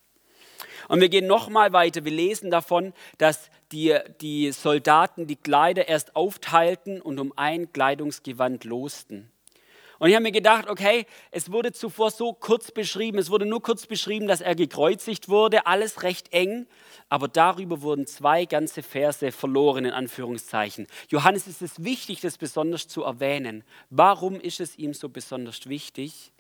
Und 0.88 1.02
wir 1.02 1.10
gehen 1.10 1.28
nochmal 1.28 1.74
weiter. 1.74 2.06
Wir 2.06 2.12
lesen 2.12 2.52
davon, 2.52 2.94
dass 3.18 3.50
die, 3.72 3.98
die 4.22 4.52
Soldaten 4.52 5.28
die 5.28 5.36
Kleider 5.36 5.88
erst 5.88 6.16
aufteilten 6.16 7.02
und 7.02 7.20
um 7.20 7.34
ein 7.36 7.72
Kleidungsgewand 7.74 8.64
losten. 8.64 9.30
Und 10.00 10.10
ich 10.10 10.16
habe 10.16 10.24
mir 10.24 10.32
gedacht, 10.32 10.70
okay, 10.70 11.06
es 11.32 11.52
wurde 11.52 11.72
zuvor 11.72 12.12
so 12.12 12.34
kurz 12.34 12.72
beschrieben, 12.72 13.18
es 13.18 13.30
wurde 13.30 13.46
nur 13.46 13.62
kurz 13.62 13.88
beschrieben, 13.88 14.28
dass 14.28 14.42
er 14.42 14.56
gekreuzigt 14.56 15.30
wurde, 15.30 15.66
alles 15.66 16.04
recht 16.04 16.34
eng, 16.34 16.68
aber 17.10 17.28
darüber 17.28 17.82
wurden 17.82 18.06
zwei 18.06 18.46
ganze 18.46 18.84
Verse 18.84 19.32
verloren, 19.32 19.86
in 19.86 19.92
Anführungszeichen. 19.92 20.88
Johannes 21.10 21.48
ist 21.48 21.62
es 21.62 21.84
wichtig, 21.84 22.22
das 22.22 22.38
besonders 22.38 22.88
zu 22.88 23.04
erwähnen. 23.04 23.64
Warum 23.90 24.40
ist 24.40 24.60
es 24.60 24.78
ihm 24.78 24.94
so 24.94 25.10
besonders 25.10 25.68
wichtig? 25.68 26.32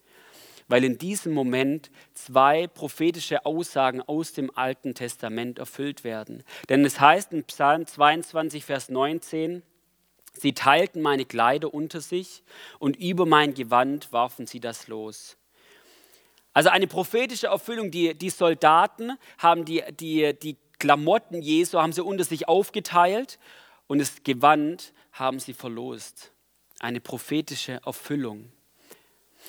Weil 0.67 0.83
in 0.83 0.97
diesem 0.97 1.33
Moment 1.33 1.89
zwei 2.13 2.67
prophetische 2.67 3.45
Aussagen 3.45 4.01
aus 4.01 4.33
dem 4.33 4.55
Alten 4.55 4.93
Testament 4.93 5.59
erfüllt 5.59 6.03
werden. 6.03 6.43
Denn 6.67 6.83
es 6.83 6.99
heißt 6.99 7.31
in 7.31 7.45
Psalm 7.45 7.87
22, 7.87 8.65
Vers 8.65 8.89
19, 8.89 9.63
Sie 10.41 10.53
teilten 10.53 11.01
meine 11.01 11.25
Kleider 11.25 11.73
unter 11.73 12.01
sich 12.01 12.43
und 12.79 12.95
über 12.95 13.25
mein 13.25 13.53
Gewand 13.53 14.11
warfen 14.11 14.47
sie 14.47 14.59
das 14.59 14.87
los. 14.87 15.37
Also 16.53 16.69
eine 16.69 16.87
prophetische 16.87 17.47
Erfüllung. 17.47 17.91
Die, 17.91 18.15
die 18.15 18.29
Soldaten 18.29 19.11
haben 19.37 19.63
die, 19.63 19.83
die, 19.99 20.33
die 20.33 20.57
Klamotten 20.79 21.41
Jesu 21.41 21.79
haben 21.79 21.93
sie 21.93 22.03
unter 22.03 22.23
sich 22.23 22.47
aufgeteilt 22.47 23.37
und 23.87 23.99
das 23.99 24.23
Gewand 24.23 24.93
haben 25.11 25.39
sie 25.39 25.53
verlost. 25.53 26.31
Eine 26.79 26.99
prophetische 26.99 27.81
Erfüllung. 27.85 28.51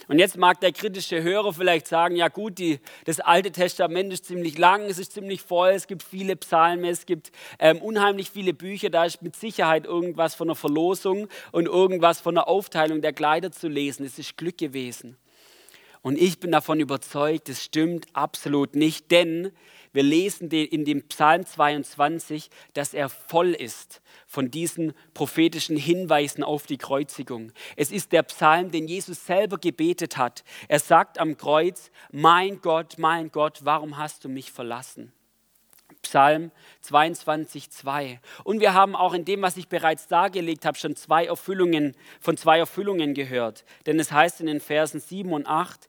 Und 0.07 0.19
jetzt 0.19 0.37
mag 0.37 0.61
der 0.61 0.73
kritische 0.73 1.23
Hörer 1.23 1.52
vielleicht 1.52 1.87
sagen, 1.88 2.17
ja 2.17 2.28
gut, 2.28 2.59
die, 2.59 2.81
das 3.05 3.21
Alte 3.21 3.50
Testament 3.50 4.12
ist 4.12 4.26
ziemlich 4.26 4.57
lang, 4.59 4.83
es 4.83 4.99
ist 4.99 5.12
ziemlich 5.12 5.43
voll, 5.43 5.71
es 5.71 5.87
gibt 5.87 6.02
viele 6.02 6.37
Psalmen, 6.37 6.85
es 6.85 7.07
gibt 7.07 7.33
ähm, 7.59 7.78
unheimlich 7.78 8.31
viele 8.31 8.55
Bücher, 8.55 8.90
da 8.90 9.05
ist 9.05 9.23
mit 9.23 9.37
Sicherheit 9.37 9.85
irgendwas 9.85 10.35
von 10.35 10.49
einer 10.49 10.55
Verlosung 10.55 11.28
und 11.52 11.67
irgendwas 11.67 12.21
von 12.21 12.35
der 12.35 12.49
Aufteilung 12.49 13.02
der 13.02 13.12
Kleider 13.12 13.50
zu 13.50 13.69
lesen. 13.69 14.07
Es 14.07 14.19
ist 14.19 14.37
Glück 14.37 14.59
gewesen. 14.59 15.17
Und 16.02 16.17
ich 16.19 16.38
bin 16.38 16.52
davon 16.52 16.81
überzeugt, 16.81 17.49
es 17.49 17.64
stimmt 17.64 18.07
absolut 18.12 18.76
nicht, 18.76 19.11
denn 19.11 19.50
wir 19.99 20.05
lesen 20.05 20.49
in 20.52 20.85
dem 20.85 21.02
Psalm 21.09 21.45
22, 21.45 22.50
dass 22.73 22.95
er 22.95 23.09
voll 23.09 23.52
ist 23.52 24.00
von 24.28 24.49
diesen 24.49 24.95
prophetischen 25.12 25.76
Hinweisen 25.76 26.45
auf 26.45 26.67
die 26.67 26.78
Kreuzigung. 26.78 27.50
Es 27.75 27.90
ist 27.90 28.12
der 28.12 28.23
Psalm, 28.23 28.71
den 28.71 28.87
Jesus 28.87 29.26
selber 29.26 29.59
gebetet 29.59 30.17
hat. 30.17 30.45
Er 30.69 30.78
sagt 30.78 31.19
am 31.19 31.37
Kreuz, 31.37 31.90
mein 32.12 32.61
Gott, 32.61 32.95
mein 32.99 33.33
Gott, 33.33 33.59
warum 33.64 33.97
hast 33.97 34.25
du 34.25 34.28
mich 34.28 34.52
verlassen? 34.52 35.12
Psalm 36.02 36.52
22, 36.83 37.69
2. 37.69 38.21
Und 38.45 38.61
wir 38.61 38.75
haben 38.75 38.95
auch 38.95 39.14
in 39.14 39.25
dem, 39.25 39.43
was 39.43 39.57
ich 39.57 39.67
bereits 39.67 40.07
dargelegt 40.07 40.64
habe, 40.64 40.78
schon 40.78 40.95
zwei 40.95 41.25
Erfüllungen, 41.25 41.97
von 42.21 42.37
zwei 42.37 42.59
Erfüllungen 42.59 43.14
gehört. 43.14 43.64
Denn 43.87 43.99
es 43.99 44.12
heißt 44.12 44.40
in 44.43 44.47
den 44.47 44.61
Versen 44.61 45.00
7 45.00 45.33
und 45.33 45.49
8, 45.49 45.88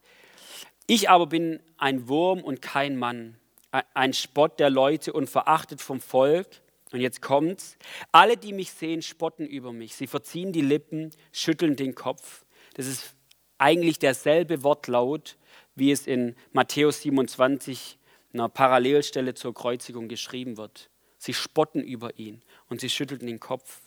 ich 0.87 1.11
aber 1.11 1.27
bin 1.27 1.59
ein 1.77 2.07
Wurm 2.07 2.41
und 2.41 2.63
kein 2.63 2.97
Mann, 2.97 3.38
ein 3.71 4.13
Spott 4.13 4.59
der 4.59 4.69
Leute 4.69 5.13
und 5.13 5.29
verachtet 5.29 5.81
vom 5.81 5.99
Volk. 6.01 6.47
Und 6.91 7.01
jetzt 7.01 7.21
kommt's. 7.21 7.77
Alle, 8.11 8.35
die 8.35 8.53
mich 8.53 8.71
sehen, 8.71 9.01
spotten 9.01 9.45
über 9.45 9.71
mich. 9.71 9.95
Sie 9.95 10.07
verziehen 10.07 10.51
die 10.51 10.61
Lippen, 10.61 11.11
schütteln 11.31 11.75
den 11.75 11.93
Kopf. 11.93 12.45
Das 12.73 12.87
ist 12.87 13.15
eigentlich 13.59 13.99
derselbe 13.99 14.63
Wortlaut, 14.63 15.37
wie 15.75 15.91
es 15.91 16.07
in 16.07 16.35
Matthäus 16.51 17.01
27, 17.01 17.99
einer 18.33 18.49
Parallelstelle 18.49 19.33
zur 19.33 19.53
Kreuzigung 19.53 20.07
geschrieben 20.07 20.57
wird. 20.57 20.89
Sie 21.17 21.33
spotten 21.33 21.83
über 21.83 22.17
ihn 22.17 22.41
und 22.69 22.81
sie 22.81 22.89
schütteln 22.89 23.27
den 23.27 23.39
Kopf. 23.39 23.81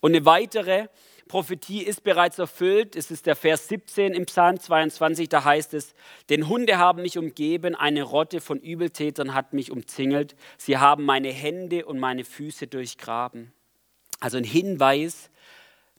Und 0.00 0.14
eine 0.14 0.26
weitere 0.26 0.88
Prophetie 1.28 1.82
ist 1.82 2.04
bereits 2.04 2.38
erfüllt. 2.38 2.96
Es 2.96 3.10
ist 3.10 3.26
der 3.26 3.36
Vers 3.36 3.68
17 3.68 4.12
im 4.12 4.26
Psalm 4.26 4.60
22, 4.60 5.28
da 5.28 5.44
heißt 5.44 5.74
es, 5.74 5.94
denn 6.28 6.48
Hunde 6.48 6.78
haben 6.78 7.02
mich 7.02 7.18
umgeben, 7.18 7.74
eine 7.74 8.02
Rotte 8.02 8.40
von 8.40 8.60
Übeltätern 8.60 9.34
hat 9.34 9.52
mich 9.52 9.70
umzingelt, 9.70 10.36
sie 10.58 10.78
haben 10.78 11.04
meine 11.04 11.30
Hände 11.30 11.86
und 11.86 11.98
meine 11.98 12.24
Füße 12.24 12.66
durchgraben. 12.66 13.52
Also 14.20 14.36
ein 14.36 14.44
Hinweis, 14.44 15.30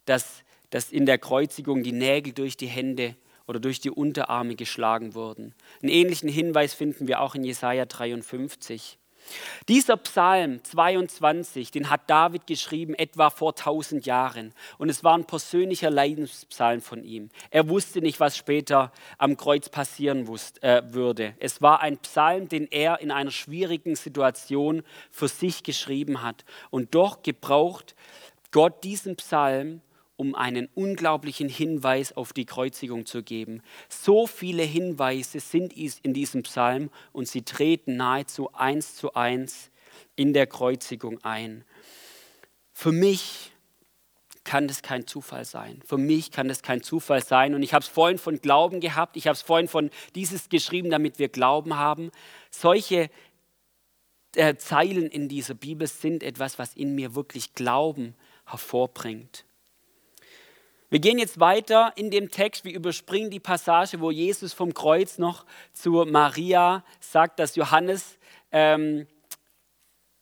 dass, 0.04 0.42
dass 0.70 0.92
in 0.92 1.06
der 1.06 1.18
Kreuzigung 1.18 1.82
die 1.82 1.92
Nägel 1.92 2.32
durch 2.32 2.56
die 2.56 2.68
Hände 2.68 3.16
oder 3.46 3.60
durch 3.60 3.80
die 3.80 3.90
Unterarme 3.90 4.54
geschlagen 4.54 5.14
wurden. 5.14 5.54
Einen 5.82 5.92
ähnlichen 5.92 6.28
Hinweis 6.28 6.74
finden 6.74 7.08
wir 7.08 7.20
auch 7.20 7.34
in 7.34 7.44
Jesaja 7.44 7.84
53. 7.84 8.98
Dieser 9.68 9.96
Psalm 9.96 10.62
22, 10.62 11.70
den 11.70 11.90
hat 11.90 12.08
David 12.08 12.46
geschrieben 12.46 12.94
etwa 12.94 13.30
vor 13.30 13.50
1000 13.50 14.06
Jahren 14.06 14.52
und 14.78 14.88
es 14.88 15.04
war 15.04 15.14
ein 15.14 15.24
persönlicher 15.24 15.90
Leidenspsalm 15.90 16.80
von 16.80 17.02
ihm. 17.04 17.30
Er 17.50 17.68
wusste 17.68 18.00
nicht, 18.00 18.20
was 18.20 18.36
später 18.36 18.92
am 19.18 19.36
Kreuz 19.36 19.68
passieren 19.68 20.26
wusste, 20.26 20.62
äh, 20.62 20.82
würde. 20.92 21.34
Es 21.38 21.62
war 21.62 21.80
ein 21.80 21.98
Psalm, 21.98 22.48
den 22.48 22.66
er 22.70 23.00
in 23.00 23.10
einer 23.10 23.30
schwierigen 23.30 23.96
Situation 23.96 24.82
für 25.10 25.28
sich 25.28 25.62
geschrieben 25.62 26.22
hat 26.22 26.44
und 26.70 26.94
doch 26.94 27.22
gebraucht 27.22 27.94
Gott 28.52 28.84
diesen 28.84 29.16
Psalm, 29.16 29.82
um 30.16 30.34
einen 30.34 30.68
unglaublichen 30.74 31.48
Hinweis 31.48 32.16
auf 32.16 32.32
die 32.32 32.46
Kreuzigung 32.46 33.06
zu 33.06 33.22
geben. 33.22 33.62
So 33.88 34.26
viele 34.26 34.62
Hinweise 34.62 35.40
sind 35.40 35.72
in 35.74 36.14
diesem 36.14 36.42
Psalm 36.42 36.90
und 37.12 37.28
sie 37.28 37.42
treten 37.42 37.96
nahezu 37.96 38.52
eins 38.52 38.96
zu 38.96 39.14
eins 39.14 39.70
in 40.16 40.32
der 40.32 40.46
Kreuzigung 40.46 41.22
ein. 41.22 41.64
Für 42.72 42.92
mich 42.92 43.52
kann 44.44 44.68
das 44.68 44.82
kein 44.82 45.06
Zufall 45.06 45.44
sein. 45.44 45.82
Für 45.84 45.98
mich 45.98 46.30
kann 46.30 46.48
das 46.48 46.62
kein 46.62 46.82
Zufall 46.82 47.22
sein. 47.22 47.54
Und 47.54 47.62
ich 47.62 47.74
habe 47.74 47.82
es 47.82 47.88
vorhin 47.88 48.18
von 48.18 48.40
Glauben 48.40 48.80
gehabt. 48.80 49.16
Ich 49.16 49.26
habe 49.26 49.34
es 49.34 49.42
vorhin 49.42 49.66
von 49.66 49.90
dieses 50.14 50.48
geschrieben, 50.48 50.90
damit 50.90 51.18
wir 51.18 51.28
Glauben 51.28 51.76
haben. 51.76 52.10
Solche 52.50 53.10
äh, 54.36 54.54
Zeilen 54.56 55.06
in 55.06 55.28
dieser 55.28 55.54
Bibel 55.54 55.86
sind 55.86 56.22
etwas, 56.22 56.58
was 56.58 56.74
in 56.74 56.94
mir 56.94 57.14
wirklich 57.14 57.54
Glauben 57.54 58.14
hervorbringt. 58.44 59.45
Wir 60.88 61.00
gehen 61.00 61.18
jetzt 61.18 61.40
weiter 61.40 61.92
in 61.96 62.10
dem 62.10 62.30
Text. 62.30 62.64
Wir 62.64 62.72
überspringen 62.72 63.30
die 63.30 63.40
Passage, 63.40 64.00
wo 64.00 64.10
Jesus 64.10 64.52
vom 64.52 64.72
Kreuz 64.72 65.18
noch 65.18 65.44
zu 65.72 66.04
Maria 66.06 66.84
sagt, 67.00 67.40
dass 67.40 67.56
Johannes 67.56 68.18
ähm, 68.52 69.08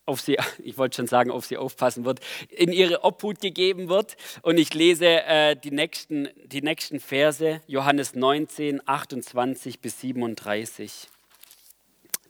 auf 0.07 0.21
sie, 0.21 0.39
ich 0.63 0.79
wollte 0.79 0.97
schon 0.97 1.07
sagen, 1.07 1.31
auf 1.31 1.45
sie 1.45 1.59
aufpassen 1.59 2.05
wird, 2.05 2.21
in 2.49 2.73
ihre 2.73 3.05
Obhut 3.05 3.41
gegeben 3.41 3.89
wird. 3.89 4.17
Und 4.41 4.59
ich 4.59 4.73
lese 4.73 5.23
äh, 5.25 5.55
die, 5.55 5.71
nächsten, 5.71 6.29
die 6.47 6.63
nächsten 6.63 6.99
Verse, 6.99 7.61
Johannes 7.67 8.15
19, 8.15 8.87
28 8.87 9.81
bis 9.81 10.01
37. 10.01 11.09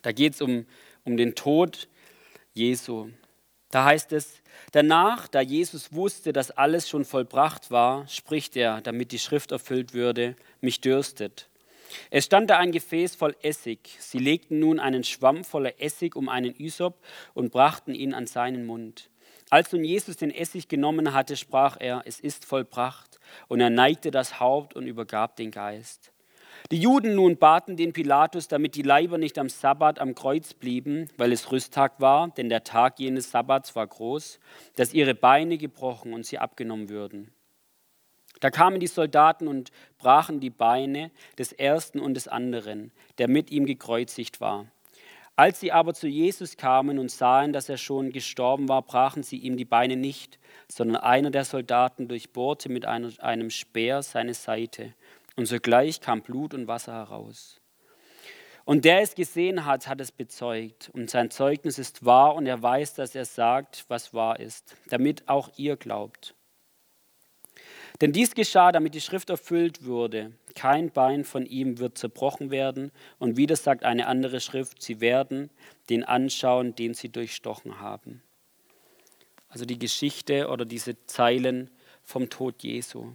Da 0.02 0.12
geht 0.12 0.34
es 0.34 0.42
um, 0.42 0.66
um 1.04 1.16
den 1.16 1.36
Tod 1.36 1.88
Jesu. 2.52 3.10
Da 3.74 3.86
heißt 3.86 4.12
es, 4.12 4.40
danach, 4.70 5.26
da 5.26 5.40
Jesus 5.40 5.92
wusste, 5.92 6.32
dass 6.32 6.52
alles 6.52 6.88
schon 6.88 7.04
vollbracht 7.04 7.72
war, 7.72 8.06
spricht 8.06 8.54
er, 8.54 8.80
damit 8.80 9.10
die 9.10 9.18
Schrift 9.18 9.50
erfüllt 9.50 9.94
würde, 9.94 10.36
mich 10.60 10.80
dürstet. 10.80 11.48
Es 12.08 12.26
stand 12.26 12.50
da 12.50 12.58
ein 12.58 12.70
Gefäß 12.70 13.16
voll 13.16 13.34
Essig. 13.42 13.96
Sie 13.98 14.18
legten 14.18 14.60
nun 14.60 14.78
einen 14.78 15.02
Schwamm 15.02 15.42
voller 15.42 15.82
Essig 15.82 16.14
um 16.14 16.28
einen 16.28 16.54
Ysop 16.56 17.04
und 17.34 17.50
brachten 17.50 17.96
ihn 17.96 18.14
an 18.14 18.28
seinen 18.28 18.64
Mund. 18.64 19.10
Als 19.50 19.72
nun 19.72 19.82
Jesus 19.82 20.18
den 20.18 20.30
Essig 20.30 20.68
genommen 20.68 21.12
hatte, 21.12 21.36
sprach 21.36 21.76
er, 21.80 22.02
es 22.04 22.20
ist 22.20 22.44
vollbracht, 22.44 23.18
und 23.48 23.60
er 23.60 23.70
neigte 23.70 24.12
das 24.12 24.38
Haupt 24.38 24.76
und 24.76 24.86
übergab 24.86 25.34
den 25.34 25.50
Geist. 25.50 26.13
Die 26.70 26.80
Juden 26.80 27.14
nun 27.14 27.36
baten 27.36 27.76
den 27.76 27.92
Pilatus, 27.92 28.48
damit 28.48 28.74
die 28.74 28.82
Leiber 28.82 29.18
nicht 29.18 29.38
am 29.38 29.50
Sabbat 29.50 29.98
am 29.98 30.14
Kreuz 30.14 30.54
blieben, 30.54 31.08
weil 31.18 31.30
es 31.30 31.52
Rüsttag 31.52 32.00
war, 32.00 32.28
denn 32.28 32.48
der 32.48 32.64
Tag 32.64 32.98
jenes 32.98 33.30
Sabbats 33.30 33.76
war 33.76 33.86
groß, 33.86 34.40
dass 34.74 34.94
ihre 34.94 35.14
Beine 35.14 35.58
gebrochen 35.58 36.14
und 36.14 36.24
sie 36.24 36.38
abgenommen 36.38 36.88
würden. 36.88 37.30
Da 38.40 38.50
kamen 38.50 38.80
die 38.80 38.86
Soldaten 38.86 39.46
und 39.46 39.72
brachen 39.98 40.40
die 40.40 40.50
Beine 40.50 41.10
des 41.38 41.52
ersten 41.52 42.00
und 42.00 42.14
des 42.14 42.28
anderen, 42.28 42.92
der 43.18 43.28
mit 43.28 43.50
ihm 43.50 43.66
gekreuzigt 43.66 44.40
war. 44.40 44.66
Als 45.36 45.60
sie 45.60 45.72
aber 45.72 45.94
zu 45.94 46.06
Jesus 46.06 46.56
kamen 46.56 46.98
und 46.98 47.10
sahen, 47.10 47.52
dass 47.52 47.68
er 47.68 47.76
schon 47.76 48.12
gestorben 48.12 48.68
war, 48.68 48.82
brachen 48.82 49.22
sie 49.22 49.36
ihm 49.38 49.56
die 49.56 49.64
Beine 49.64 49.96
nicht, 49.96 50.38
sondern 50.68 50.98
einer 50.98 51.30
der 51.30 51.44
Soldaten 51.44 52.06
durchbohrte 52.06 52.68
mit 52.68 52.86
einem 52.86 53.50
Speer 53.50 54.02
seine 54.02 54.34
Seite, 54.34 54.94
und 55.36 55.46
sogleich 55.46 56.00
kam 56.00 56.22
Blut 56.22 56.54
und 56.54 56.68
Wasser 56.68 56.92
heraus. 56.92 57.60
Und 58.64 58.84
der 58.84 59.02
es 59.02 59.14
gesehen 59.14 59.66
hat, 59.66 59.88
hat 59.88 60.00
es 60.00 60.10
bezeugt, 60.10 60.90
und 60.94 61.10
sein 61.10 61.30
Zeugnis 61.30 61.78
ist 61.78 62.04
wahr, 62.04 62.34
und 62.34 62.46
er 62.46 62.62
weiß, 62.62 62.94
dass 62.94 63.14
er 63.14 63.26
sagt, 63.26 63.84
was 63.88 64.14
wahr 64.14 64.40
ist, 64.40 64.76
damit 64.88 65.28
auch 65.28 65.50
ihr 65.56 65.76
glaubt. 65.76 66.34
Denn 68.00 68.12
dies 68.12 68.34
geschah, 68.34 68.72
damit 68.72 68.94
die 68.94 69.00
Schrift 69.00 69.30
erfüllt 69.30 69.84
wurde. 69.84 70.32
Kein 70.54 70.90
Bein 70.90 71.24
von 71.24 71.46
ihm 71.46 71.78
wird 71.78 71.96
zerbrochen 71.96 72.50
werden. 72.50 72.90
Und 73.18 73.36
wieder 73.36 73.54
sagt 73.54 73.84
eine 73.84 74.08
andere 74.08 74.40
Schrift, 74.40 74.82
sie 74.82 75.00
werden 75.00 75.50
den 75.90 76.02
anschauen, 76.02 76.74
den 76.74 76.94
sie 76.94 77.08
durchstochen 77.08 77.80
haben. 77.80 78.22
Also 79.48 79.64
die 79.64 79.78
Geschichte 79.78 80.48
oder 80.48 80.64
diese 80.64 81.06
Zeilen 81.06 81.70
vom 82.02 82.30
Tod 82.30 82.64
Jesu. 82.64 83.12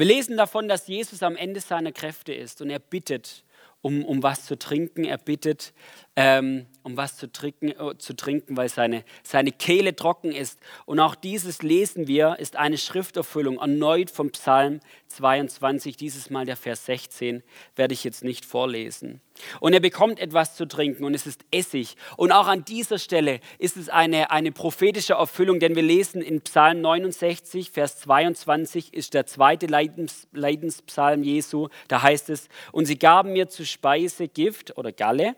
Wir 0.00 0.06
lesen 0.06 0.38
davon, 0.38 0.66
dass 0.66 0.86
Jesus 0.86 1.22
am 1.22 1.36
Ende 1.36 1.60
seiner 1.60 1.92
Kräfte 1.92 2.32
ist 2.32 2.62
und 2.62 2.70
er 2.70 2.78
bittet 2.78 3.44
um, 3.82 4.02
um 4.02 4.22
was 4.22 4.46
zu 4.46 4.58
trinken. 4.58 5.04
Er 5.04 5.18
bittet 5.18 5.74
ähm, 6.16 6.66
um 6.82 6.96
was 6.96 7.16
zu 7.16 7.30
trinken, 7.30 7.68
äh, 7.68 7.98
zu 7.98 8.14
trinken, 8.14 8.56
weil 8.56 8.68
seine, 8.68 9.04
seine 9.22 9.52
Kehle 9.52 9.94
trocken 9.94 10.32
ist. 10.32 10.58
Und 10.86 11.00
auch 11.00 11.14
dieses 11.14 11.62
lesen 11.62 12.06
wir, 12.06 12.36
ist 12.38 12.56
eine 12.56 12.78
Schrifterfüllung 12.78 13.58
erneut 13.58 14.10
vom 14.10 14.30
Psalm 14.30 14.80
22, 15.08 15.96
dieses 15.96 16.30
Mal 16.30 16.46
der 16.46 16.56
Vers 16.56 16.86
16, 16.86 17.42
werde 17.76 17.94
ich 17.94 18.04
jetzt 18.04 18.24
nicht 18.24 18.44
vorlesen. 18.44 19.20
Und 19.58 19.72
er 19.72 19.80
bekommt 19.80 20.20
etwas 20.20 20.54
zu 20.54 20.66
trinken 20.66 21.04
und 21.04 21.14
es 21.14 21.26
ist 21.26 21.44
Essig. 21.50 21.96
Und 22.16 22.30
auch 22.32 22.46
an 22.46 22.64
dieser 22.64 22.98
Stelle 22.98 23.40
ist 23.58 23.76
es 23.76 23.88
eine, 23.88 24.30
eine 24.30 24.52
prophetische 24.52 25.14
Erfüllung, 25.14 25.60
denn 25.60 25.74
wir 25.74 25.82
lesen 25.82 26.22
in 26.22 26.40
Psalm 26.42 26.80
69, 26.80 27.70
Vers 27.70 27.98
22 28.00 28.92
ist 28.94 29.14
der 29.14 29.26
zweite 29.26 29.66
Leidens, 29.66 30.28
Leidenspsalm 30.32 31.22
Jesu. 31.22 31.68
Da 31.88 32.02
heißt 32.02 32.30
es, 32.30 32.48
und 32.72 32.86
sie 32.86 32.98
gaben 32.98 33.32
mir 33.32 33.48
zu 33.48 33.64
Speise 33.64 34.28
Gift 34.28 34.76
oder 34.76 34.92
Galle 34.92 35.36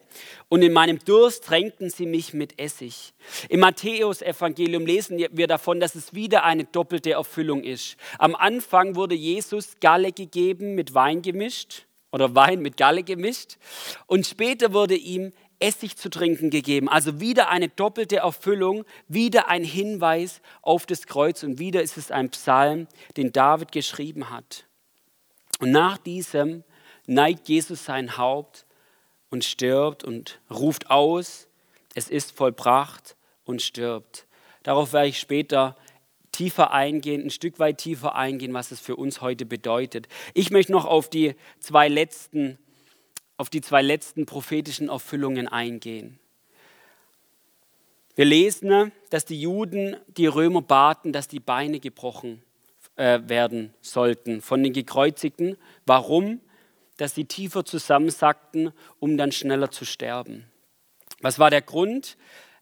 und 0.49 0.63
in 0.73 0.75
meinem 0.75 1.01
Durst 1.01 1.45
tränkten 1.45 1.91
sie 1.91 2.07
mich 2.07 2.33
mit 2.33 2.59
Essig. 2.59 3.13
Im 3.51 3.61
Matthäusevangelium 3.61 4.87
lesen 4.87 5.19
wir 5.19 5.47
davon, 5.47 5.81
dass 5.81 5.95
es 5.95 6.15
wieder 6.15 6.45
eine 6.45 6.65
doppelte 6.65 7.11
Erfüllung 7.11 7.63
ist. 7.63 7.99
Am 8.19 8.35
Anfang 8.35 8.97
wurde 8.97 9.15
Jesus 9.15 9.77
Galle 9.81 10.13
gegeben 10.13 10.75
mit 10.75 10.95
Wein 10.95 11.21
gemischt 11.21 11.85
oder 12.11 12.35
Wein 12.35 12.63
mit 12.63 12.79
Galle 12.79 13.03
gemischt 13.03 13.59
und 14.07 14.27
später 14.27 14.73
wurde 14.73 14.95
ihm 14.95 15.35
Essig 15.59 15.99
zu 15.99 16.09
trinken 16.09 16.49
gegeben. 16.49 16.89
Also 16.89 17.21
wieder 17.21 17.51
eine 17.51 17.69
doppelte 17.69 18.17
Erfüllung, 18.17 18.87
wieder 19.09 19.49
ein 19.49 19.65
Hinweis 19.65 20.41
auf 20.63 20.87
das 20.87 21.07
Kreuz 21.07 21.43
und 21.43 21.59
wieder 21.59 21.83
ist 21.83 21.99
es 21.99 22.11
ein 22.11 22.31
Psalm, 22.31 22.89
den 23.19 23.31
David 23.31 23.73
geschrieben 23.73 24.31
hat. 24.31 24.65
Und 25.61 25.71
nach 25.71 25.99
diesem 25.99 26.65
neigt 27.07 27.51
Jesus 27.51 27.85
sein 27.85 28.17
Haupt 28.17 28.65
und 29.33 29.45
stirbt 29.45 30.05
und 30.05 30.41
ruft 30.51 30.91
aus, 30.91 31.49
es 31.95 32.09
ist 32.11 32.37
vollbracht 32.37 33.17
und 33.45 33.63
stirbt. 33.63 34.27
Darauf 34.63 34.93
werde 34.93 35.09
ich 35.09 35.19
später 35.19 35.75
tiefer 36.33 36.73
eingehen, 36.73 37.23
ein 37.23 37.31
Stück 37.31 37.59
weit 37.59 37.79
tiefer 37.79 38.15
eingehen, 38.15 38.53
was 38.53 38.71
es 38.71 38.79
für 38.79 38.95
uns 38.95 39.23
heute 39.23 39.47
bedeutet. 39.47 40.07
Ich 40.35 40.51
möchte 40.51 40.73
noch 40.73 40.85
auf 40.85 41.09
die 41.09 41.35
zwei 41.61 41.89
letzten, 41.89 42.59
auf 43.39 43.49
die 43.49 43.63
zwei 43.63 43.81
letzten 43.81 44.27
prophetischen 44.27 44.91
Erfüllungen 44.91 45.49
eingehen. 45.49 46.19
Wir 48.15 48.27
lesen, 48.27 48.93
dass 49.09 49.25
die 49.25 49.41
Juden 49.41 49.97
die 50.09 50.27
Römer 50.27 50.61
baten, 50.61 51.15
dass 51.15 51.27
die 51.27 51.41
Beine 51.41 51.81
gebrochen 51.81 52.43
äh, 52.97 53.21
werden 53.25 53.73
sollten 53.81 54.43
von 54.43 54.63
den 54.63 54.75
Gekreuzigten. 54.75 55.57
Warum? 55.87 56.41
Dass 57.03 57.17
sie 57.17 57.25
tiefer 57.25 57.65
zusammensackten, 57.65 58.73
um 59.01 59.17
dann 59.17 59.33
schneller 59.33 59.73
zu 59.73 59.85
sterben. 59.85 60.45
Was 61.21 61.41
war 61.41 61.51
der 61.51 61.61
Grund? 61.61 62.17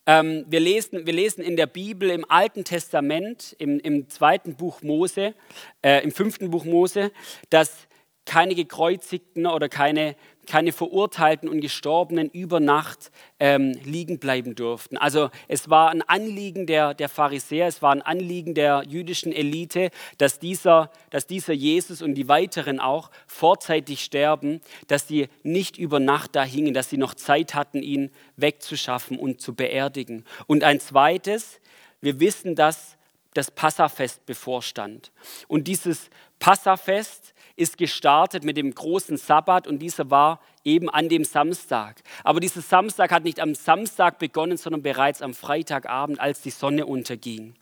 Ähm, 0.07 0.47
wir, 0.49 0.61
lesen, 0.61 1.05
wir 1.05 1.13
lesen 1.13 1.43
in 1.43 1.57
der 1.57 1.67
Bibel 1.67 2.09
im 2.09 2.25
Alten 2.27 2.65
Testament, 2.65 3.55
im, 3.59 3.79
im 3.81 4.09
zweiten 4.09 4.57
Buch 4.57 4.81
Mose, 4.81 5.35
äh, 5.83 6.03
im 6.03 6.11
fünften 6.11 6.51
Buch 6.51 6.65
Mose, 6.65 7.13
dass 7.51 7.87
keine 8.25 8.55
Gekreuzigten 8.55 9.47
oder 9.47 9.69
keine 9.69 10.17
keine 10.51 10.73
Verurteilten 10.73 11.49
und 11.49 11.61
Gestorbenen 11.61 12.29
über 12.29 12.59
Nacht 12.59 13.13
ähm, 13.39 13.79
liegen 13.85 14.19
bleiben 14.19 14.57
durften. 14.57 14.97
Also 14.97 15.31
es 15.47 15.71
war 15.71 15.91
ein 15.91 16.03
Anliegen 16.03 16.67
der, 16.67 16.93
der 16.93 17.09
Pharisäer, 17.09 17.69
es 17.69 17.83
war 17.83 17.93
ein 17.93 18.03
Anliegen 18.03 18.55
der 18.55 18.83
jüdischen 18.85 19.33
Elite, 19.33 19.91
dass 20.19 20.41
dieser, 20.41 20.91
dass 21.11 21.29
dieser 21.29 21.53
Jesus 21.53 22.03
und 22.03 22.15
die 22.15 22.27
weiteren 22.27 22.81
auch 22.81 23.13
vorzeitig 23.29 24.03
sterben, 24.03 24.61
dass 24.89 25.07
sie 25.07 25.29
nicht 25.45 25.79
über 25.79 26.01
Nacht 26.01 26.35
da 26.35 26.43
hingen, 26.43 26.75
dass 26.75 26.91
sie 26.91 26.99
noch 26.99 27.15
Zeit 27.15 27.55
hatten, 27.55 27.81
ihn 27.81 28.11
wegzuschaffen 28.35 29.21
und 29.21 29.41
zu 29.41 29.55
beerdigen. 29.55 30.25
Und 30.49 30.65
ein 30.65 30.81
zweites, 30.81 31.61
wir 32.01 32.19
wissen, 32.19 32.57
dass 32.57 32.97
das 33.35 33.51
Passafest 33.51 34.27
bevorstand. 34.27 35.13
Und 35.49 35.69
dieses 35.69 36.11
Passafest 36.39 37.35
ist 37.57 37.77
gestartet 37.77 38.45
mit 38.45 38.57
dem 38.57 38.75
großen 38.75 39.17
Sabbat 39.19 39.67
und 39.67 39.81
dieser 39.81 40.11
war 40.11 40.41
eben 40.65 40.89
an 40.89 41.09
dem 41.09 41.25
Samstag. 41.25 42.03
Aber 42.25 42.41
dieser 42.41 42.63
Samstag 42.63 43.13
hat 43.13 43.25
nicht 43.25 43.41
am 43.41 43.55
Samstag 43.55 44.19
begonnen, 44.19 44.57
sondern 44.57 44.83
bereits 44.83 45.23
am 45.23 45.35
Freitagabend, 45.35 46.21
als 46.21 46.41
die 46.41 46.51
Sonne 46.51 46.87
unterging. 46.87 47.55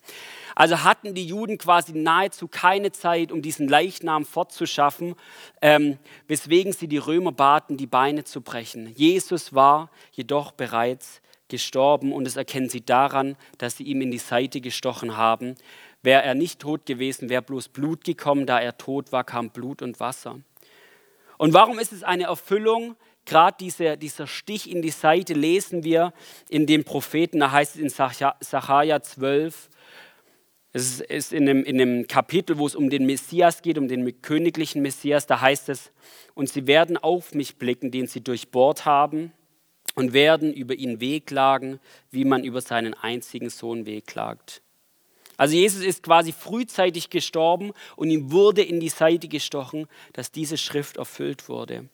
Also 0.54 0.82
hatten 0.82 1.14
die 1.14 1.26
Juden 1.26 1.58
quasi 1.58 1.92
nahezu 1.92 2.48
keine 2.48 2.90
Zeit, 2.92 3.30
um 3.30 3.42
diesen 3.42 3.68
Leichnam 3.68 4.24
fortzuschaffen, 4.24 5.14
ähm, 5.62 5.98
weswegen 6.26 6.72
sie 6.72 6.88
die 6.88 6.98
Römer 6.98 7.32
baten, 7.32 7.76
die 7.76 7.86
Beine 7.86 8.24
zu 8.24 8.40
brechen. 8.40 8.92
Jesus 8.94 9.54
war 9.54 9.90
jedoch 10.12 10.52
bereits 10.52 11.20
gestorben 11.48 12.12
und 12.12 12.24
das 12.24 12.36
erkennen 12.36 12.68
sie 12.68 12.84
daran, 12.84 13.36
dass 13.58 13.76
sie 13.76 13.84
ihm 13.84 14.00
in 14.00 14.10
die 14.10 14.18
Seite 14.18 14.60
gestochen 14.60 15.16
haben. 15.16 15.54
Wäre 16.02 16.22
er 16.22 16.34
nicht 16.34 16.60
tot 16.60 16.86
gewesen, 16.86 17.28
wäre 17.28 17.42
bloß 17.42 17.68
Blut 17.68 18.04
gekommen. 18.04 18.46
Da 18.46 18.60
er 18.60 18.78
tot 18.78 19.12
war, 19.12 19.24
kam 19.24 19.50
Blut 19.50 19.82
und 19.82 20.00
Wasser. 20.00 20.40
Und 21.38 21.54
warum 21.54 21.78
ist 21.78 21.92
es 21.92 22.02
eine 22.02 22.24
Erfüllung? 22.24 22.96
Gerade 23.24 23.56
dieser, 23.60 23.96
dieser 23.96 24.26
Stich 24.26 24.70
in 24.70 24.80
die 24.80 24.90
Seite 24.90 25.34
lesen 25.34 25.84
wir 25.84 26.12
in 26.48 26.66
den 26.66 26.84
Propheten, 26.84 27.40
da 27.40 27.50
heißt 27.52 27.76
es 27.76 27.82
in 27.82 27.90
Sacharja 27.90 29.02
12, 29.02 29.68
es 30.72 31.00
ist 31.00 31.32
in 31.32 31.48
einem, 31.48 31.64
in 31.64 31.80
einem 31.80 32.06
Kapitel, 32.06 32.58
wo 32.58 32.66
es 32.66 32.74
um 32.74 32.90
den 32.90 33.06
Messias 33.06 33.62
geht, 33.62 33.78
um 33.78 33.88
den 33.88 34.22
königlichen 34.22 34.82
Messias, 34.82 35.26
da 35.26 35.40
heißt 35.40 35.68
es, 35.70 35.92
und 36.34 36.48
sie 36.48 36.66
werden 36.66 36.96
auf 36.96 37.34
mich 37.34 37.56
blicken, 37.56 37.90
den 37.90 38.06
sie 38.06 38.22
durchbohrt 38.22 38.84
haben, 38.84 39.32
und 39.98 40.12
werden 40.12 40.52
über 40.52 40.76
ihn 40.76 41.00
wehklagen, 41.00 41.80
wie 42.12 42.24
man 42.24 42.44
über 42.44 42.60
seinen 42.60 42.94
einzigen 42.94 43.50
Sohn 43.50 43.84
wehklagt. 43.84 44.62
Also 45.38 45.54
Jesus 45.54 45.82
ist 45.82 46.02
quasi 46.02 46.32
frühzeitig 46.32 47.10
gestorben 47.10 47.72
und 47.96 48.10
ihm 48.10 48.32
wurde 48.32 48.62
in 48.62 48.80
die 48.80 48.88
Seite 48.88 49.28
gestochen, 49.28 49.86
dass 50.12 50.32
diese 50.32 50.58
Schrift 50.58 50.96
erfüllt 50.96 51.48
wurde. 51.48 51.88